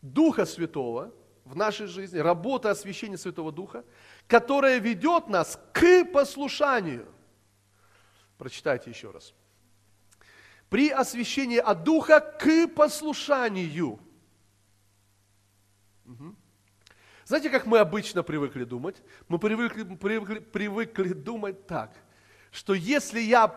[0.01, 3.83] Духа Святого в нашей жизни, работа освящения Святого Духа,
[4.27, 7.07] которая ведет нас к послушанию.
[8.37, 9.33] Прочитайте еще раз.
[10.69, 13.99] При освящении от Духа к послушанию.
[16.05, 16.35] Угу.
[17.29, 18.95] Знаете, как мы обычно привыкли думать?
[19.27, 21.93] Мы привыкли, привыкли, привыкли думать так,
[22.49, 23.55] что если я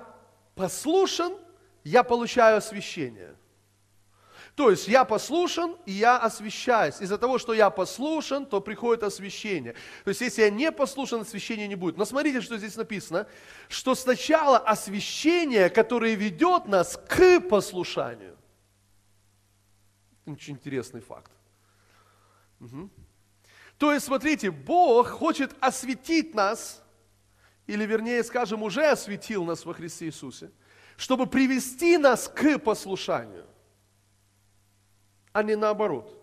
[0.54, 1.38] послушен,
[1.82, 3.34] я получаю освящение.
[4.56, 7.00] То есть я послушан, и я освящаюсь.
[7.00, 9.72] Из-за того, что я послушан, то приходит освящение.
[10.04, 11.96] То есть если я не послушан, освящения не будет.
[11.96, 13.26] Но смотрите, что здесь написано,
[13.70, 18.36] что сначала освящение, которое ведет нас к послушанию.
[20.26, 21.32] Очень интересный факт.
[22.60, 22.90] Угу.
[23.82, 26.84] То есть, смотрите, Бог хочет осветить нас,
[27.66, 30.52] или вернее скажем, уже осветил нас во Христе Иисусе,
[30.96, 33.44] чтобы привести нас к послушанию
[35.32, 36.16] а не наоборот.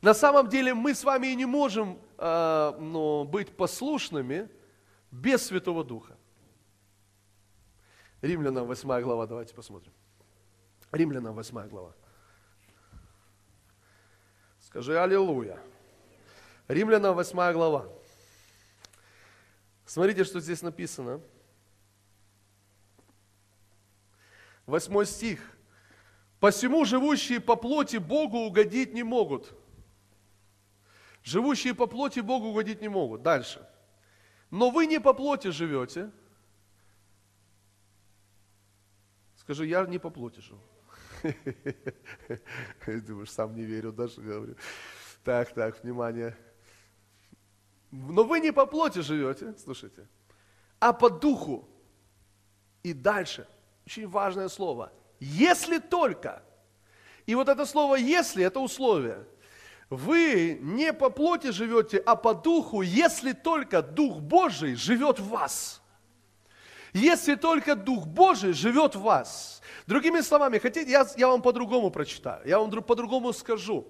[0.00, 4.48] На самом деле мы с вами и не можем э, ну, быть послушными
[5.10, 6.16] без Святого Духа.
[8.22, 9.92] Римлянам 8 глава, давайте посмотрим.
[10.92, 11.92] Римлянам 8 глава.
[14.60, 15.60] Скажи Аллилуйя.
[16.72, 17.86] Римлянам 8 глава.
[19.84, 21.20] Смотрите, что здесь написано.
[24.64, 25.40] Восьмой стих.
[26.40, 29.52] Посему живущие по плоти Богу угодить не могут.
[31.22, 33.22] Живущие по плоти Богу угодить не могут.
[33.22, 33.68] Дальше.
[34.50, 36.10] Но вы не по плоти живете.
[39.36, 40.62] Скажи, я не по плоти живу.
[43.06, 44.56] Думаешь, сам не верю, даже говорю.
[45.22, 46.34] Так, так, внимание.
[47.92, 50.08] Но вы не по плоти живете, слушайте,
[50.80, 51.68] а по духу.
[52.82, 53.46] И дальше,
[53.86, 54.90] очень важное слово–
[55.22, 56.42] если только.
[57.26, 59.24] И вот это слово «если»– это условие.
[59.88, 65.80] Вы не по плоти живете, а по духу, если только Дух Божий живет в вас.
[66.92, 69.62] Если только Дух Божий живет в вас.
[69.86, 73.86] Другими словами, хотите, я, я вам по-другому прочитаю, я вам по-другому скажу.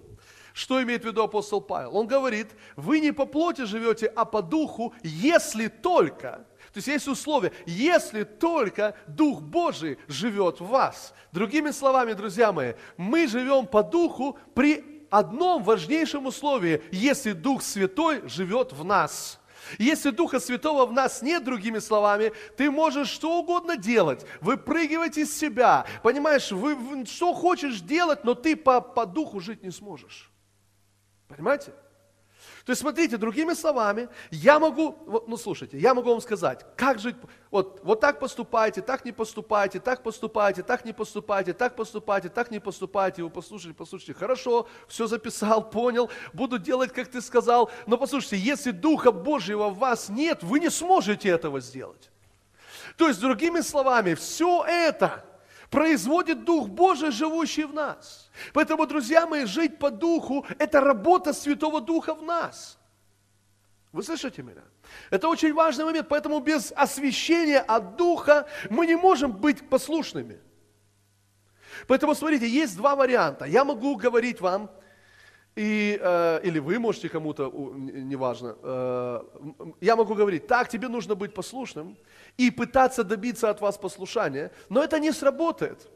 [0.53, 1.96] Что имеет в виду апостол Павел?
[1.96, 7.09] Он говорит, вы не по плоти живете, а по духу, если только то есть есть
[7.09, 11.12] условие, если только Дух Божий живет в вас.
[11.30, 18.26] Другими словами, друзья мои, мы живем по Духу при одном важнейшем условии, если Дух Святой
[18.26, 19.38] живет в нас.
[19.78, 25.36] Если Духа Святого в нас нет, другими словами, ты можешь что угодно делать, выпрыгивать из
[25.36, 25.86] себя.
[26.03, 30.32] Понимаешь, вы, что хочешь делать, но ты по, по Духу жить не сможешь.
[31.37, 31.72] Понимаете?
[32.64, 37.16] То есть, смотрите, другими словами, я могу, ну слушайте, я могу вам сказать, как жить,
[37.51, 42.51] вот, вот так поступайте, так не поступайте, так поступайте, так не поступайте, так поступайте, так
[42.51, 43.22] не поступайте.
[43.22, 47.70] Вы послушайте, послушайте, хорошо, все записал, понял, буду делать, как ты сказал.
[47.87, 52.11] Но послушайте, если Духа Божьего в вас нет, вы не сможете этого сделать.
[52.97, 55.24] То есть, другими словами, все это
[55.73, 58.31] производит Дух Божий, живущий в нас.
[58.53, 62.79] Поэтому, друзья мои, жить по Духу– это работа Святого Духа в нас.
[63.91, 64.62] Вы слышите меня?
[65.11, 70.39] Это очень важный момент, поэтому без освящения от Духа мы не можем быть послушными.
[71.87, 73.47] Поэтому, смотрите, есть два варианта.
[73.47, 74.70] Я могу говорить вам,
[75.57, 79.23] и, э, или вы можете кому-то, неважно, э,
[79.81, 81.97] я могу говорить, так, тебе нужно быть послушным
[82.37, 85.89] и пытаться добиться от вас послушания, но это не сработает.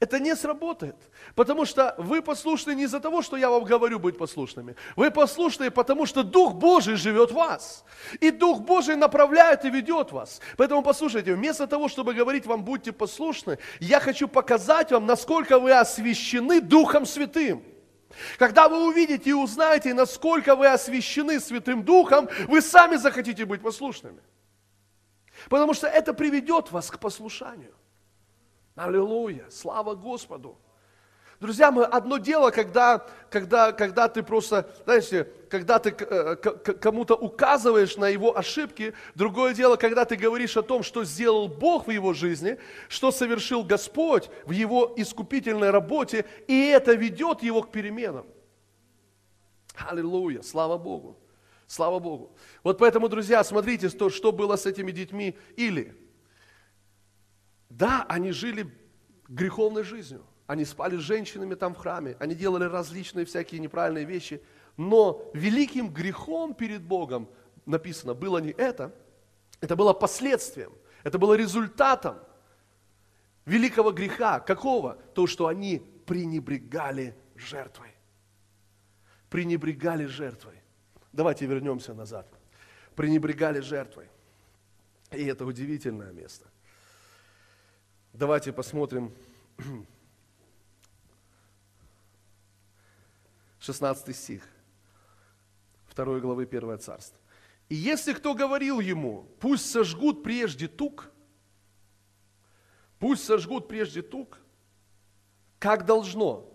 [0.00, 0.96] Это не сработает,
[1.34, 4.76] потому что вы послушны не из-за того, что я вам говорю быть послушными.
[4.96, 7.84] Вы послушны, потому что Дух Божий живет в вас.
[8.20, 10.40] И Дух Божий направляет и ведет вас.
[10.56, 15.72] Поэтому послушайте, вместо того, чтобы говорить вам будьте послушны, я хочу показать вам, насколько вы
[15.72, 17.62] освящены Духом Святым.
[18.38, 24.20] Когда вы увидите и узнаете, насколько вы освящены Святым Духом, вы сами захотите быть послушными.
[25.48, 27.74] Потому что это приведет вас к послушанию.
[28.74, 30.58] Аллилуйя, слава Господу.
[31.42, 37.96] Друзья мои, одно дело, когда, когда, когда ты просто, знаете, когда ты э, кому-то указываешь
[37.96, 42.14] на его ошибки, другое дело, когда ты говоришь о том, что сделал Бог в его
[42.14, 48.24] жизни, что совершил Господь в его искупительной работе, и это ведет его к переменам.
[49.74, 51.18] Аллилуйя, слава Богу,
[51.72, 52.36] слава Богу.
[52.62, 55.38] Вот поэтому, друзья, смотрите, что, что было с этими детьми.
[55.56, 55.96] Или,
[57.70, 58.70] да, они жили
[59.26, 64.42] греховной жизнью, они спали с женщинами там в храме, они делали различные всякие неправильные вещи,
[64.76, 67.30] но великим грехом перед Богом
[67.64, 68.94] написано было не это,
[69.62, 70.72] это было последствием,
[71.04, 72.18] это было результатом
[73.46, 74.40] великого греха.
[74.40, 74.98] Какого?
[75.14, 77.94] То, что они пренебрегали жертвой.
[79.30, 80.61] Пренебрегали жертвой.
[81.12, 82.26] Давайте вернемся назад.
[82.96, 84.08] Пренебрегали жертвой.
[85.10, 86.46] И это удивительное место.
[88.12, 89.12] Давайте посмотрим
[93.58, 94.48] 16 стих
[95.94, 97.18] 2 главы 1 царства.
[97.68, 101.10] И если кто говорил ему, пусть сожгут прежде тук,
[102.98, 104.38] пусть сожгут прежде тук,
[105.58, 106.51] как должно.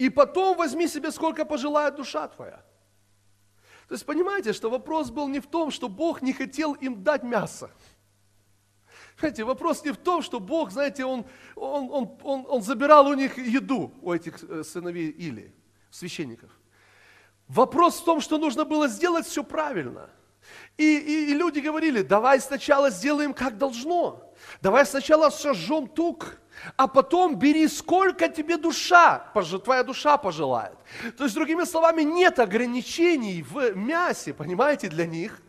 [0.00, 2.62] И потом возьми себе, сколько пожелает душа твоя.
[3.86, 7.22] То есть понимаете, что вопрос был не в том, что Бог не хотел им дать
[7.22, 7.70] мясо.
[9.18, 13.14] Знаете, вопрос не в том, что Бог, знаете, Он, он, он, он, он забирал у
[13.14, 15.54] них еду, у этих э, сыновей Или,
[15.90, 16.50] священников.
[17.46, 20.08] Вопрос в том, что нужно было сделать все правильно.
[20.78, 24.32] И, и, и люди говорили, давай сначала сделаем как должно.
[24.62, 26.40] Давай сначала сожжем тук,
[26.76, 29.30] а потом бери, сколько тебе душа,
[29.64, 30.76] твоя душа пожелает.
[31.16, 35.40] То есть, другими словами, нет ограничений в мясе, понимаете, для них.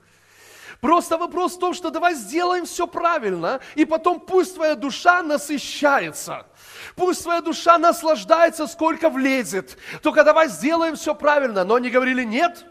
[0.80, 6.48] Просто вопрос в том, что давай сделаем все правильно, и потом пусть твоя душа насыщается.
[6.96, 9.78] Пусть твоя душа наслаждается, сколько влезет.
[10.02, 11.64] Только давай сделаем все правильно.
[11.64, 12.66] Но они говорили, нет,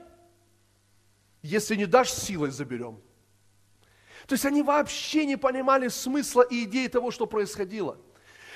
[1.43, 3.01] если не дашь, силой заберем.
[4.26, 7.97] То есть они вообще не понимали смысла и идеи того, что происходило.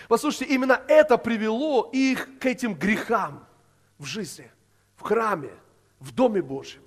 [0.09, 3.47] Послушайте, именно это привело их к этим грехам
[3.99, 4.51] в жизни,
[4.97, 5.53] в храме,
[5.99, 6.83] в Доме Божьем.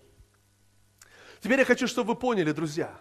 [1.40, 2.96] Теперь я хочу, чтобы вы поняли, друзья.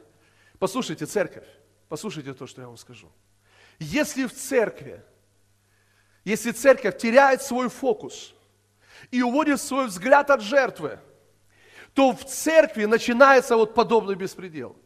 [0.58, 1.46] Послушайте, церковь,
[1.88, 3.10] послушайте то, что я вам скажу.
[3.78, 5.04] Если в церкви,
[6.24, 8.34] если церковь теряет свой фокус
[9.10, 10.98] и уводит свой взгляд от жертвы,
[11.92, 14.76] то в церкви начинается вот подобный беспредел.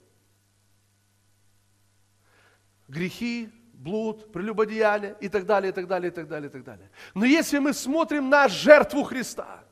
[2.89, 3.51] Грехи,
[3.81, 6.91] блуд, прелюбодеяние и так далее, и так далее, и так далее, и так далее.
[7.15, 9.65] Но если мы смотрим на жертву Христа,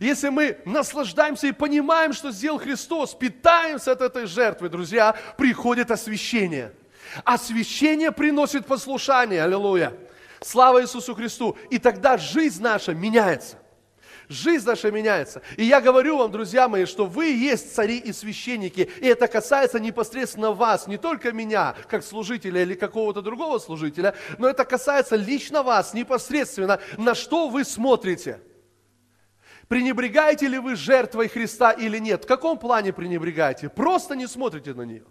[0.00, 6.72] если мы наслаждаемся и понимаем, что сделал Христос, питаемся от этой жертвы, друзья, приходит освящение.
[7.22, 9.92] Освящение приносит послушание, аллилуйя.
[10.40, 11.56] Слава Иисусу Христу.
[11.68, 13.58] И тогда жизнь наша меняется.
[14.28, 15.42] Жизнь наша меняется.
[15.56, 19.78] И я говорю вам, друзья мои, что вы есть цари и священники, и это касается
[19.80, 25.62] непосредственно вас, не только меня, как служителя или какого-то другого служителя, но это касается лично
[25.62, 28.40] вас, непосредственно, на что вы смотрите–
[29.68, 32.24] Пренебрегаете ли вы жертвой Христа или нет?
[32.24, 33.68] В каком плане пренебрегаете?
[33.68, 35.04] Просто не смотрите на нее.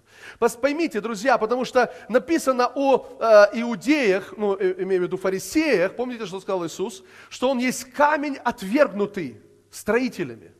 [0.61, 6.25] Поймите, друзья, потому что написано о э, иудеях, ну, э, имею в виду фарисеях, помните,
[6.25, 7.03] что сказал Иисус?
[7.29, 9.41] Что он есть камень, отвергнутый
[9.71, 10.51] строителями.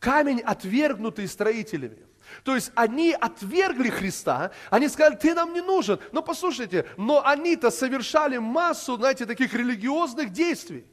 [0.00, 2.04] Камень, отвергнутый строителями.
[2.42, 5.98] То есть они отвергли Христа, они сказали, ты нам не нужен.
[6.12, 10.84] Но послушайте, но они-то совершали массу, знаете, таких религиозных действий.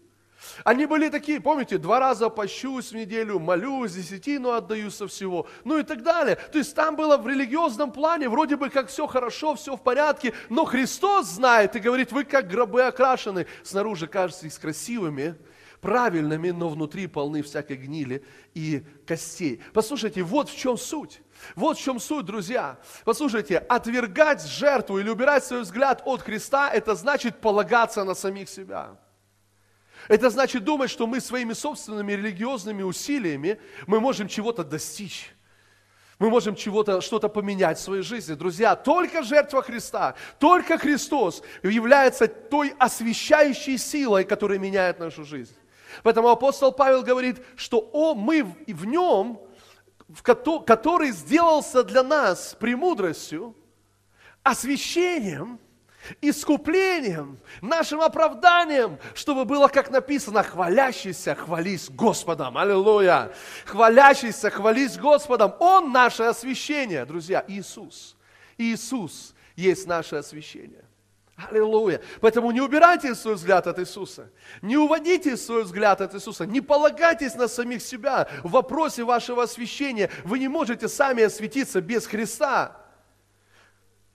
[0.63, 5.77] Они были такие, помните, два раза пощусь в неделю, молюсь, десятину отдаю со всего, ну
[5.77, 6.35] и так далее.
[6.35, 10.33] То есть там было в религиозном плане, вроде бы как все хорошо, все в порядке,
[10.49, 15.35] но Христос знает и говорит, вы как гробы окрашены, снаружи кажетесь красивыми,
[15.81, 18.23] правильными, но внутри полны всякой гнили
[18.55, 19.61] и костей.
[19.73, 21.21] Послушайте, вот в чем суть.
[21.55, 22.79] Вот в чем суть, друзья.
[23.03, 28.97] Послушайте, отвергать жертву или убирать свой взгляд от Христа, это значит полагаться на самих себя.
[30.07, 35.31] Это значит думать, что мы своими собственными религиозными усилиями мы можем чего-то достичь.
[36.19, 38.35] Мы можем чего-то, что-то поменять в своей жизни.
[38.35, 45.55] Друзья, только жертва Христа, только Христос является той освещающей силой, которая меняет нашу жизнь.
[46.03, 49.41] Поэтому апостол Павел говорит, что о, мы в нем,
[50.23, 53.55] который сделался для нас премудростью,
[54.43, 55.59] освящением–
[56.21, 62.57] искуплением, нашим оправданием, чтобы было, как написано, хвалящийся, хвались Господом.
[62.57, 63.31] Аллилуйя!
[63.65, 65.53] Хвалящийся, хвались Господом.
[65.59, 68.15] Он наше освящение, друзья, Иисус.
[68.57, 70.85] Иисус есть наше освящение.
[71.35, 72.01] Аллилуйя.
[72.21, 74.31] Поэтому не убирайте свой взгляд от Иисуса.
[74.61, 76.45] Не уводите свой взгляд от Иисуса.
[76.45, 80.09] Не полагайтесь на самих себя в вопросе вашего освящения.
[80.23, 82.84] Вы не можете сами осветиться без Христа.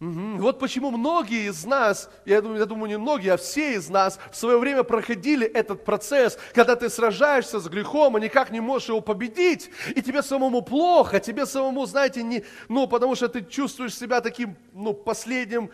[0.00, 0.38] Угу.
[0.38, 4.18] Вот почему многие из нас, я думаю, я думаю, не многие, а все из нас
[4.32, 8.88] в свое время проходили этот процесс, когда ты сражаешься с грехом, и никак не можешь
[8.88, 13.94] его победить, и тебе самому плохо, тебе самому, знаете, не, ну, потому что ты чувствуешь
[13.94, 15.70] себя таким, ну, последним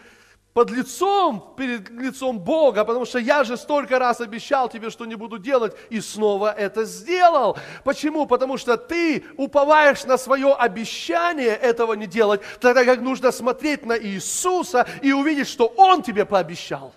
[0.57, 5.14] под лицом, перед лицом Бога, потому что я же столько раз обещал тебе, что не
[5.14, 7.59] буду делать, и снова это сделал.
[7.84, 8.24] Почему?
[8.24, 13.98] Потому что ты уповаешь на свое обещание этого не делать, тогда как нужно смотреть на
[13.98, 16.94] Иисуса и увидеть, что Он тебе пообещал.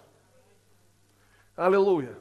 [1.57, 2.15] Аллилуйя.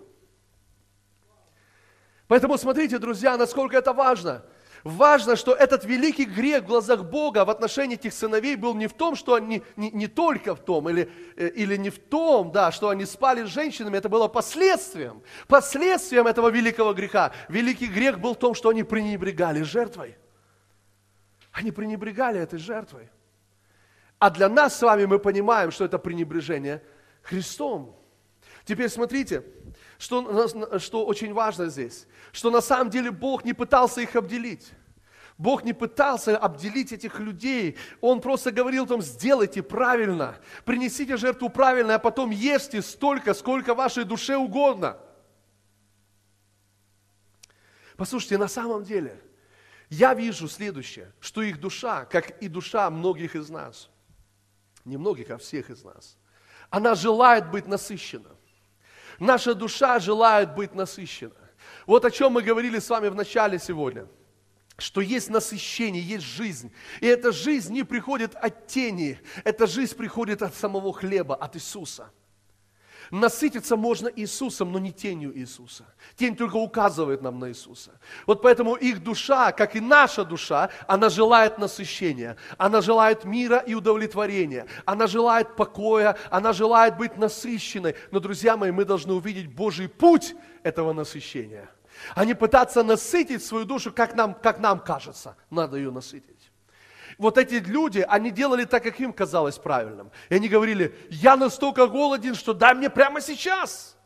[2.27, 4.43] Поэтому смотрите, друзья, насколько это важно–
[4.85, 8.93] Важно, что этот великий грех в глазах Бога в отношении этих сыновей был не в
[8.93, 12.71] том, что они, не, не только в том, или, э, или не в том, да,
[12.71, 15.23] что они спали с женщинами, это было последствием.
[15.47, 17.33] Последствием этого великого греха.
[17.49, 20.17] Великий грех был в том, что они пренебрегали жертвой.
[21.53, 23.11] Они пренебрегали этой жертвой.
[24.19, 26.83] А для нас с вами мы понимаем, что это пренебрежение
[27.23, 27.97] Христом.
[28.65, 29.43] Теперь смотрите,
[29.99, 34.71] что, что очень важно здесь, что на самом деле Бог не пытался их обделить.
[35.37, 37.77] Бог не пытался обделить этих людей.
[38.01, 44.05] Он просто говорил там, сделайте правильно, принесите жертву правильно, а потом ешьте столько, сколько вашей
[44.05, 44.99] душе угодно.
[47.97, 49.21] Послушайте, на самом деле,
[49.91, 53.91] я вижу следующее, что их душа, как и душа многих из нас,
[54.85, 56.17] не многих, а всех из нас,
[56.69, 58.38] она желает быть насыщена.
[59.19, 61.35] Наша душа желает быть насыщена.
[61.87, 64.07] Вот о чем мы говорили с вами в начале сегодня–
[64.79, 66.73] что есть насыщение, есть жизнь.
[67.01, 72.13] И эта жизнь не приходит от тени, эта жизнь приходит от самого хлеба, от Иисуса.
[73.11, 75.85] Насытиться можно Иисусом, но не тенью Иисуса.
[76.17, 77.93] Тень только указывает нам на Иисуса.
[78.27, 83.75] Вот поэтому их душа, как и наша душа, она желает насыщения, она желает мира и
[83.75, 87.95] удовлетворения, она желает покоя, она желает быть насыщенной.
[88.11, 91.69] Но, друзья мои, мы должны увидеть Божий путь этого насыщения–
[92.15, 96.38] а не пытаться насытить свою душу, как нам, как нам кажется, надо ее насытить.
[97.19, 100.13] Вот эти люди, они делали так, как им казалось правильным.
[100.29, 103.97] И они говорили, я настолько голоден, что дай мне прямо сейчас.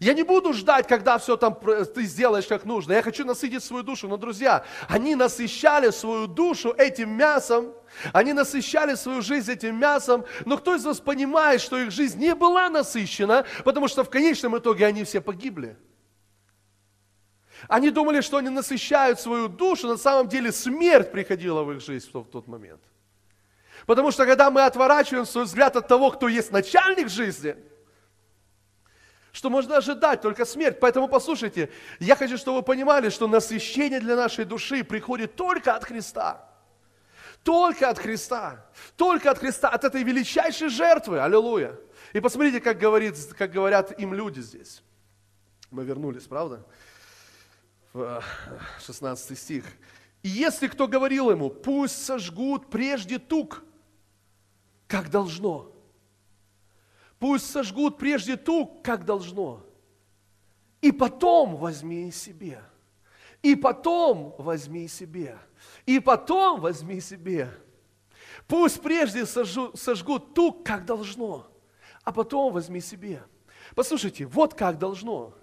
[0.00, 1.56] Я не буду ждать, когда все там
[1.94, 2.94] ты сделаешь как нужно.
[2.94, 4.08] Я хочу насытить свою душу.
[4.08, 7.74] Но, друзья, они насыщали свою душу этим мясом,
[8.12, 12.34] они насыщали свою жизнь этим мясом, но кто из вас понимает, что их жизнь не
[12.34, 15.76] была насыщена, потому что в конечном итоге они все погибли?
[17.68, 22.08] Они думали, что они насыщают свою душу, на самом деле смерть приходила в их жизнь
[22.12, 22.82] в тот момент.
[23.86, 27.56] Потому что когда мы отворачиваем свой взгляд от того, кто есть начальник жизни,
[29.32, 30.78] что можно ожидать, только смерть.
[30.80, 35.84] Поэтому послушайте, я хочу, чтобы вы понимали, что насыщение для нашей души приходит только от
[35.84, 36.48] Христа.
[37.42, 38.64] Только от Христа.
[38.96, 41.20] Только от Христа, от этой величайшей жертвы.
[41.20, 41.76] Аллилуйя.
[42.12, 44.82] И посмотрите, как, говорит, как говорят им люди здесь.
[45.72, 46.64] Мы вернулись, правда?
[47.94, 49.64] 16 стих.
[50.22, 53.64] И если кто говорил ему, пусть сожгут прежде тук,
[54.86, 55.70] как должно.
[57.18, 59.64] Пусть сожгут прежде тук, как должно.
[60.80, 62.62] И потом возьми себе.
[63.42, 65.38] И потом возьми себе.
[65.86, 67.50] И потом возьми себе.
[68.46, 71.46] Пусть прежде сожгут, сожгут тук, как должно,
[72.02, 73.22] а потом возьми себе.
[73.74, 75.34] Послушайте, вот как должно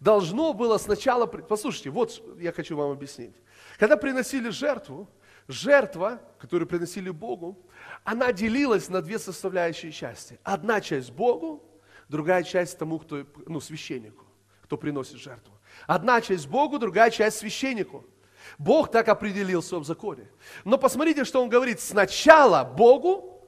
[0.00, 1.26] должно было сначала...
[1.26, 3.34] Послушайте, вот я хочу вам объяснить.
[3.78, 5.08] Когда приносили жертву,
[5.48, 7.58] жертва, которую приносили Богу,
[8.04, 10.38] она делилась на две составляющие части.
[10.42, 11.62] Одна часть Богу,
[12.08, 14.24] другая часть тому, кто, ну, священнику,
[14.62, 15.54] кто приносит жертву.
[15.86, 18.04] Одна часть Богу, другая часть священнику.
[18.58, 20.28] Бог так определил в своем законе.
[20.64, 21.80] Но посмотрите, что он говорит.
[21.80, 23.42] Сначала Богу,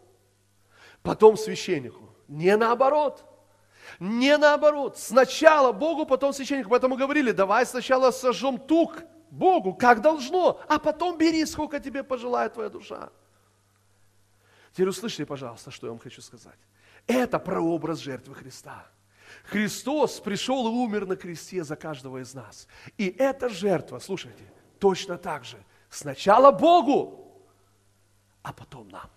[1.02, 2.10] потом священнику.
[2.28, 3.24] Не наоборот.
[4.00, 4.98] Не наоборот.
[4.98, 6.70] Сначала Богу, потом священнику.
[6.70, 12.54] Поэтому говорили, давай сначала сожжем тук Богу, как должно, а потом бери, сколько тебе пожелает
[12.54, 13.10] твоя душа.
[14.72, 16.58] Теперь услышите, пожалуйста, что я вам хочу сказать.
[17.06, 18.86] Это прообраз жертвы Христа.
[19.44, 22.66] Христос пришел и умер на кресте за каждого из нас.
[22.98, 24.44] И эта жертва, слушайте,
[24.78, 25.56] точно так же.
[25.88, 27.32] Сначала Богу,
[28.42, 29.10] а потом нам.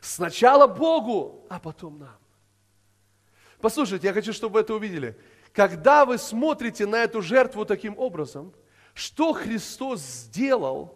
[0.00, 2.18] Сначала Богу, а потом нам.
[3.64, 5.18] Послушайте, я хочу, чтобы вы это увидели.
[5.54, 8.52] Когда вы смотрите на эту жертву таким образом,
[8.92, 10.94] что Христос сделал,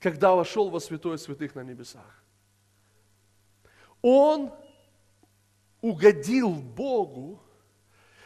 [0.00, 2.24] когда вошел во святое святых на небесах?
[4.02, 4.52] Он
[5.80, 7.40] угодил Богу,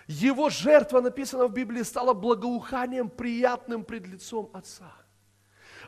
[0.06, 4.94] его жертва, написана в Библии, стала благоуханием, приятным пред лицом Отца.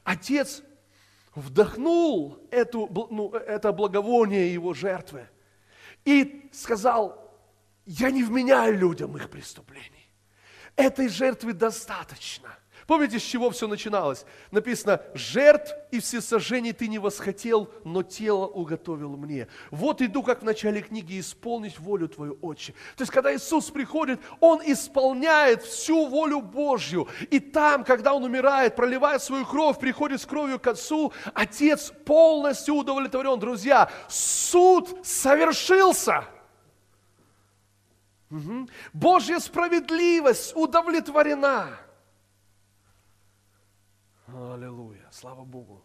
[0.03, 0.63] Отец
[1.35, 5.31] вдохнул эту, ну, это благовоние его жертвы
[6.05, 7.24] и сказал,
[7.87, 10.11] я не вменяю людям их преступлений.
[10.77, 12.51] Этой жертвы достаточно.
[12.87, 14.27] Помните, с чего все начиналось?
[14.51, 19.49] Написано, жертв и всесожжений ты не восхотел, но тело уготовил мне.
[19.71, 22.75] Вот иду, как в начале книги, исполнить волю твою, Отче.
[22.97, 27.09] То есть, когда Иисус приходит, Он исполняет всю волю Божью.
[27.31, 32.75] И там, когда Он умирает, проливает свою кровь, приходит с кровью к Отцу, Отец полностью
[32.75, 33.39] удовлетворен.
[33.39, 36.27] Друзья, суд совершился.
[38.35, 38.69] Угу.
[38.93, 41.79] Божья справедливость удовлетворена.
[44.27, 45.85] Аллилуйя, слава Богу.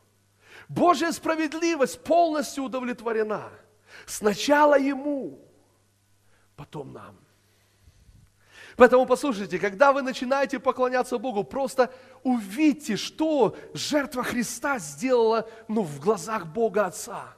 [0.67, 3.51] Божья справедливость полностью удовлетворена.
[4.07, 5.39] Сначала Ему,
[6.55, 7.19] потом нам.
[8.77, 11.93] Поэтому послушайте, когда вы начинаете поклоняться Богу, просто
[12.23, 17.35] увидьте, что жертва Христа сделала ну, в глазах Бога Отца.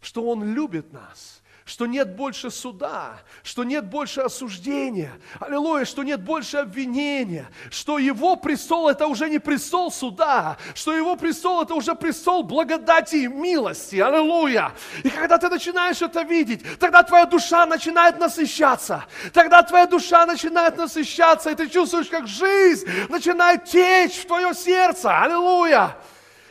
[0.00, 1.42] Что Он любит нас,
[1.72, 5.10] что нет больше суда, что нет больше осуждения,
[5.40, 11.16] аллилуйя, что нет больше обвинения, что его престол это уже не престол суда, что его
[11.16, 14.72] престол это уже престол благодати и милости, аллилуйя.
[15.02, 20.76] И когда ты начинаешь это видеть, тогда твоя душа начинает насыщаться, тогда твоя душа начинает
[20.76, 25.96] насыщаться, и ты чувствуешь, как жизнь начинает течь в твое сердце, аллилуйя.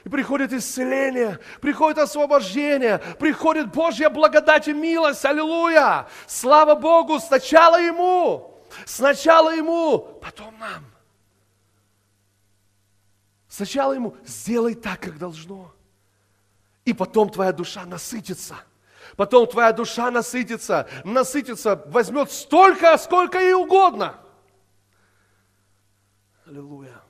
[0.03, 5.23] И приходит исцеление, приходит освобождение, приходит Божья благодать и милость.
[5.25, 6.07] Аллилуйя!
[6.27, 7.19] Слава Богу!
[7.19, 10.85] Сначала Ему, сначала Ему, потом нам.
[13.47, 15.71] Сначала Ему сделай так, как должно.
[16.83, 18.55] И потом твоя душа насытится.
[19.15, 24.15] Потом твоя душа насытится, насытится, возьмет столько, сколько ей угодно.
[26.47, 27.00] Аллилуйя.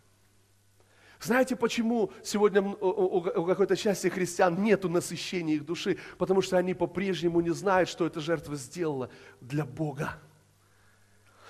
[1.22, 6.00] Знаете, почему сегодня у какой-то части христиан нет насыщения их души?
[6.18, 9.10] Потому что они по-прежнему не знают, что эта жертва сделала
[9.40, 10.20] для Бога.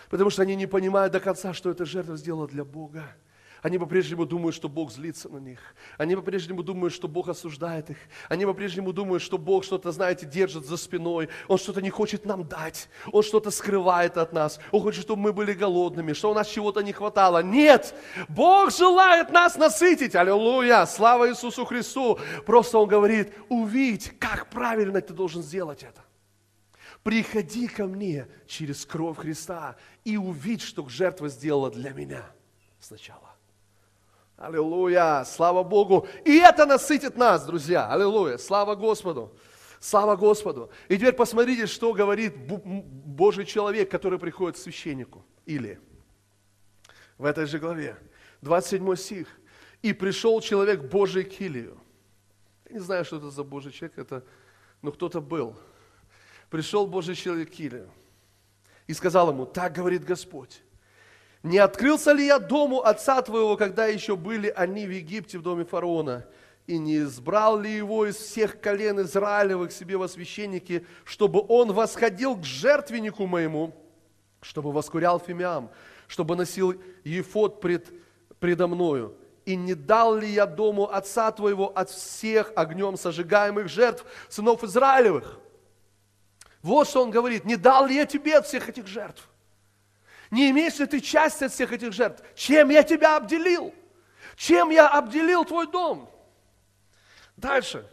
[0.10, 3.16] Потому что они не понимают до конца, что эта жертва сделала для Бога.
[3.62, 5.60] Они по-прежнему думают, что Бог злится на них.
[5.98, 7.98] Они по-прежнему думают, что Бог осуждает их.
[8.28, 11.30] Они по-прежнему думают, что Бог что-то, знаете, держит за спиной.
[11.48, 12.90] Он что-то не хочет нам дать.
[13.12, 14.60] Он что-то скрывает от нас.
[14.72, 17.44] Он хочет, чтобы мы были голодными, что у нас чего-то не хватало.
[17.44, 17.94] Нет!
[18.30, 20.16] Бог желает нас насытить.
[20.16, 20.86] Аллилуйя!
[20.88, 22.18] Слава Иисусу Христу!
[22.48, 26.02] Просто Он говорит, увидь, как правильно ты должен сделать это.
[27.04, 32.26] Приходи ко мне через кровь Христа и увидь, что жертва сделала для меня
[32.80, 33.21] сначала.
[34.42, 36.08] Аллилуйя, слава Богу.
[36.26, 37.88] И это насытит нас, друзья.
[37.88, 39.32] Аллилуйя, слава Господу.
[39.80, 40.72] Слава Господу.
[40.88, 45.24] И теперь посмотрите, что говорит Божий человек, который приходит к священнику.
[45.46, 45.80] Или
[47.20, 47.98] в этой же главе,
[48.42, 49.28] 27 стих.
[49.84, 51.80] «И пришел человек Божий к Илию».
[52.68, 54.24] Я не знаю, что это за Божий человек, это,
[54.82, 55.56] но кто-то был.
[56.50, 57.90] Пришел Божий человек к Илию
[58.88, 60.62] и сказал ему, так говорит Господь,
[61.44, 65.66] не открылся ли я дому отца твоего, когда еще были они в Египте в доме
[65.66, 66.26] фараона?
[66.68, 72.36] И не избрал ли его из всех колен Израилевых себе во священники, чтобы он восходил
[72.36, 73.74] к жертвеннику моему,
[74.42, 75.72] чтобы воскурял фимиам,
[76.08, 77.88] чтобы носил ефот пред,
[78.40, 79.16] предо мною?
[79.44, 85.40] И не дал ли я дому отца твоего от всех огнем сожигаемых жертв сынов Израилевых?
[86.62, 89.28] Вот что он говорит, не дал ли я тебе от всех этих жертв?
[90.32, 92.24] Не имеешь ли ты часть от всех этих жертв?
[92.36, 93.76] Чем я тебя обделил?
[94.38, 96.10] Чем я обделил твой дом?
[97.36, 97.86] Дальше.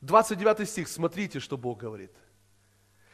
[0.00, 0.88] 29 стих.
[0.88, 2.12] Смотрите, что Бог говорит.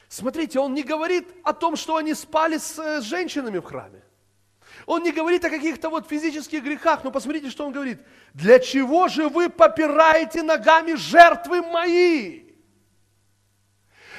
[0.09, 4.03] Смотрите, Он не говорит о том, что они спали с, с женщинами в храме.
[4.87, 8.01] Он не говорит о каких-то вот физических грехах, но посмотрите, что он говорит.
[8.33, 12.45] Для чего же вы попираете ногами жертвы мои?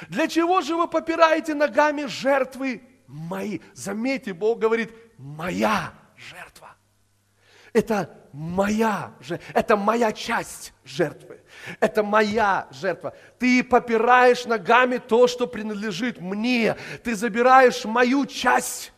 [0.08, 2.82] Для чего же вы попираете ногами жертвы
[3.12, 3.60] мои.
[3.74, 6.74] Заметьте, Бог говорит, моя жертва.
[7.72, 11.40] Это моя жертва, это моя часть жертвы.
[11.80, 13.14] Это моя жертва.
[13.38, 16.76] Ты попираешь ногами то, что принадлежит мне.
[17.02, 18.92] Ты забираешь мою часть.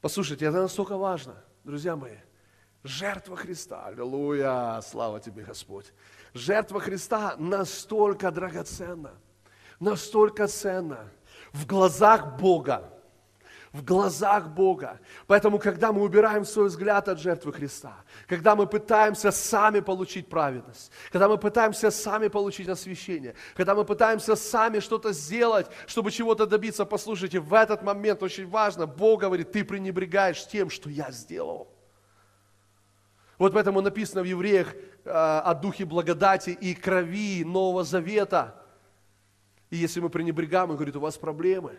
[0.00, 2.16] Послушайте, это настолько важно, друзья мои.
[2.82, 3.86] Жертва Христа.
[3.86, 4.80] Аллилуйя.
[4.82, 5.92] Слава тебе, Господь
[6.34, 9.12] жертва Христа настолько драгоценна,
[9.80, 11.10] настолько ценна
[11.52, 12.88] в глазах Бога.
[13.72, 15.00] В глазах Бога.
[15.26, 20.92] Поэтому, когда мы убираем свой взгляд от жертвы Христа, когда мы пытаемся сами получить праведность,
[21.10, 26.84] когда мы пытаемся сами получить освящение, когда мы пытаемся сами что-то сделать, чтобы чего-то добиться,
[26.84, 31.72] послушайте, в этот момент очень важно, Бог говорит, ты пренебрегаешь тем, что я сделал.
[33.38, 34.74] Вот поэтому написано в Евреях
[35.04, 38.54] о духе благодати и крови Нового Завета.
[39.70, 41.78] И если мы пренебрегаем, он говорит, у вас проблемы.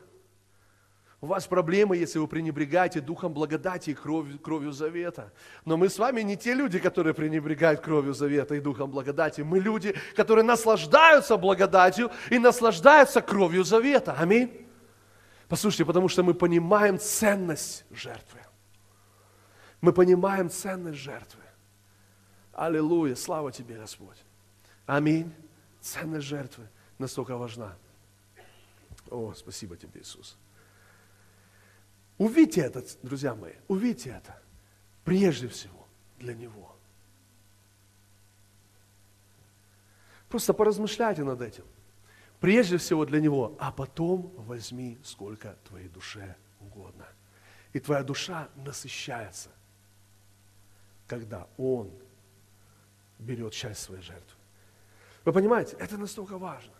[1.21, 5.31] У вас проблемы, если вы пренебрегаете духом благодати и кровью, кровью завета.
[5.63, 9.39] Но мы с вами не те люди, которые пренебрегают кровью завета и духом благодати.
[9.39, 14.17] Мы люди, которые наслаждаются благодатью и наслаждаются кровью завета.
[14.19, 14.67] Аминь.
[15.47, 18.41] Послушайте, потому что мы понимаем ценность жертвы.
[19.79, 21.42] Мы понимаем ценность жертвы.
[22.53, 24.17] Аллилуйя, слава тебе, Господь.
[24.85, 25.33] Аминь.
[25.81, 27.75] Ценность жертвы настолько важна.
[29.09, 30.37] О, спасибо тебе, Иисус.
[32.17, 34.39] Увидьте это, друзья мои, увидьте это.
[35.03, 35.87] Прежде всего
[36.19, 36.75] для Него.
[40.29, 41.65] Просто поразмышляйте над этим.
[42.39, 47.07] Прежде всего для Него, а потом возьми, сколько твоей душе угодно.
[47.73, 49.49] И твоя душа насыщается,
[51.07, 51.91] когда Он
[53.19, 54.37] берет часть своей жертвы.
[55.25, 56.73] Вы понимаете, это настолько важно.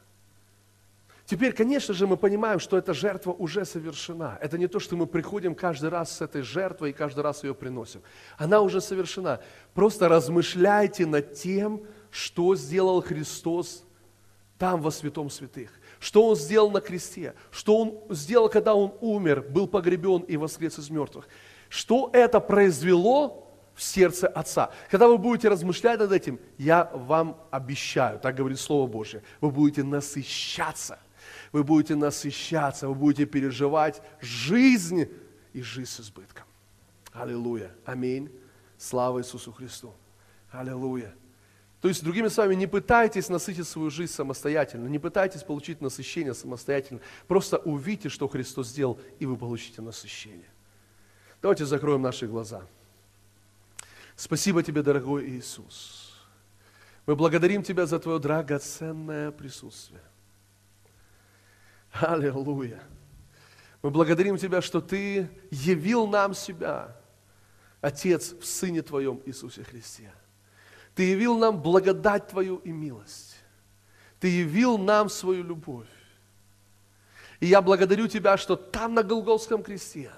[1.26, 4.38] Теперь, конечно же, мы понимаем, что эта жертва уже совершена.
[4.42, 7.56] Это не то, что мы приходим каждый раз с этой жертвой и каждый раз ее
[7.56, 8.02] приносим.
[8.38, 9.40] Она уже совершена.
[9.74, 13.86] Просто размышляйте над тем, что сделал Христос
[14.58, 15.72] там во святом святых.
[16.00, 17.36] Что Он сделал на кресте.
[17.52, 21.30] Что Он сделал, когда Он умер, был погребен и воскрес из мертвых.
[21.70, 23.43] Что это произвело
[23.76, 24.72] в сердце Отца.
[24.90, 29.84] Когда вы будете размышлять над этим, я вам обещаю, так говорит Слово Божье, вы будете
[29.84, 31.00] насыщаться–
[31.52, 35.08] вы будете насыщаться, вы будете переживать жизнь
[35.54, 36.46] и жизнь с избытком.
[37.12, 37.72] Аллилуйя.
[37.86, 38.30] Аминь.
[38.78, 39.94] Слава Иисусу Христу.
[40.52, 41.14] Аллилуйя.
[41.80, 47.02] То есть, другими словами, не пытайтесь насытить свою жизнь самостоятельно, не пытайтесь получить насыщение самостоятельно.
[47.28, 50.50] Просто увидите, что Христос сделал, и вы получите насыщение.
[51.42, 52.66] Давайте закроем наши глаза.
[54.16, 56.14] Спасибо тебе, дорогой Иисус.
[57.06, 60.02] Мы благодарим Тебя за Твое драгоценное присутствие.
[61.92, 62.82] Аллилуйя.
[63.82, 66.96] Мы благодарим Тебя, что Ты явил нам себя,
[67.82, 70.14] Отец, в Сыне Твоем Иисусе Христе.
[70.96, 73.36] Ты явил нам благодать Твою и милость.
[74.20, 75.88] Ты явил нам свою любовь.
[77.42, 80.12] И я благодарю Тебя, что там на Голгофском кресте,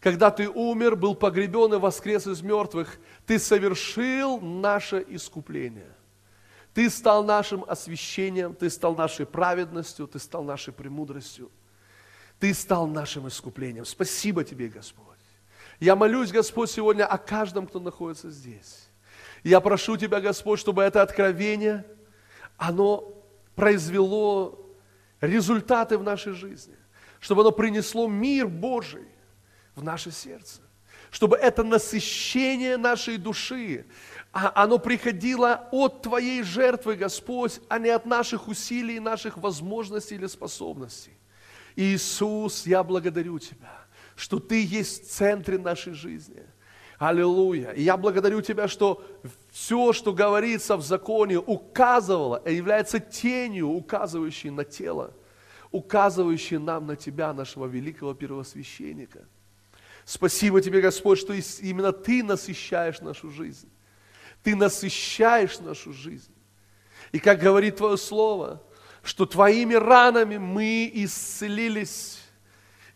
[0.00, 5.94] когда Ты умер, был погребен и воскрес из мертвых, Ты совершил наше искупление.
[6.72, 11.50] Ты стал нашим освящением, Ты стал нашей праведностью, Ты стал нашей премудростью.
[12.38, 13.84] Ты стал нашим искуплением.
[13.84, 15.06] Спасибо Тебе, Господь.
[15.78, 18.88] Я молюсь, Господь, сегодня о каждом, кто находится здесь.
[19.44, 21.84] Я прошу Тебя, Господь, чтобы это откровение,
[22.56, 23.14] оно
[23.54, 24.66] произвело
[25.20, 26.76] результаты в нашей жизни,
[27.18, 29.06] чтобы оно принесло мир Божий
[29.80, 30.60] в наше сердце,
[31.10, 33.86] чтобы это насыщение нашей души,
[34.32, 40.26] а оно приходило от Твоей жертвы, Господь, а не от наших усилий, наших возможностей или
[40.26, 41.12] способностей.
[41.74, 46.44] Иисус, я благодарю Тебя, что Ты есть в центре нашей жизни.
[46.98, 47.70] Аллилуйя.
[47.70, 49.02] И я благодарю Тебя, что
[49.50, 55.14] все, что говорится в законе, указывало, является тенью, указывающей на тело,
[55.72, 59.26] указывающей нам на Тебя, нашего великого первосвященника.
[60.10, 63.70] Спасибо Тебе, Господь, что именно Ты насыщаешь нашу жизнь.
[64.42, 66.34] Ты насыщаешь нашу жизнь.
[67.12, 68.60] И как говорит Твое Слово,
[69.04, 72.18] что Твоими ранами мы исцелились.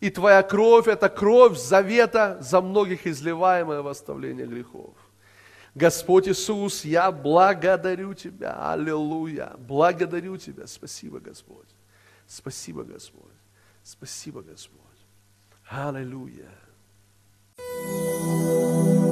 [0.01, 4.93] И Твоя кровь– это кровь завета за многих изливаемое в оставление грехов.
[5.73, 8.73] Господь Иисус, я благодарю Тебя.
[8.73, 9.53] Аллилуйя.
[9.57, 10.67] Благодарю Тебя.
[10.67, 11.69] Спасибо, Господь.
[12.27, 13.31] Спасибо, Господь.
[13.83, 14.81] Спасибо, Господь.
[15.69, 16.64] Аллилуйя.
[17.57, 19.04] Música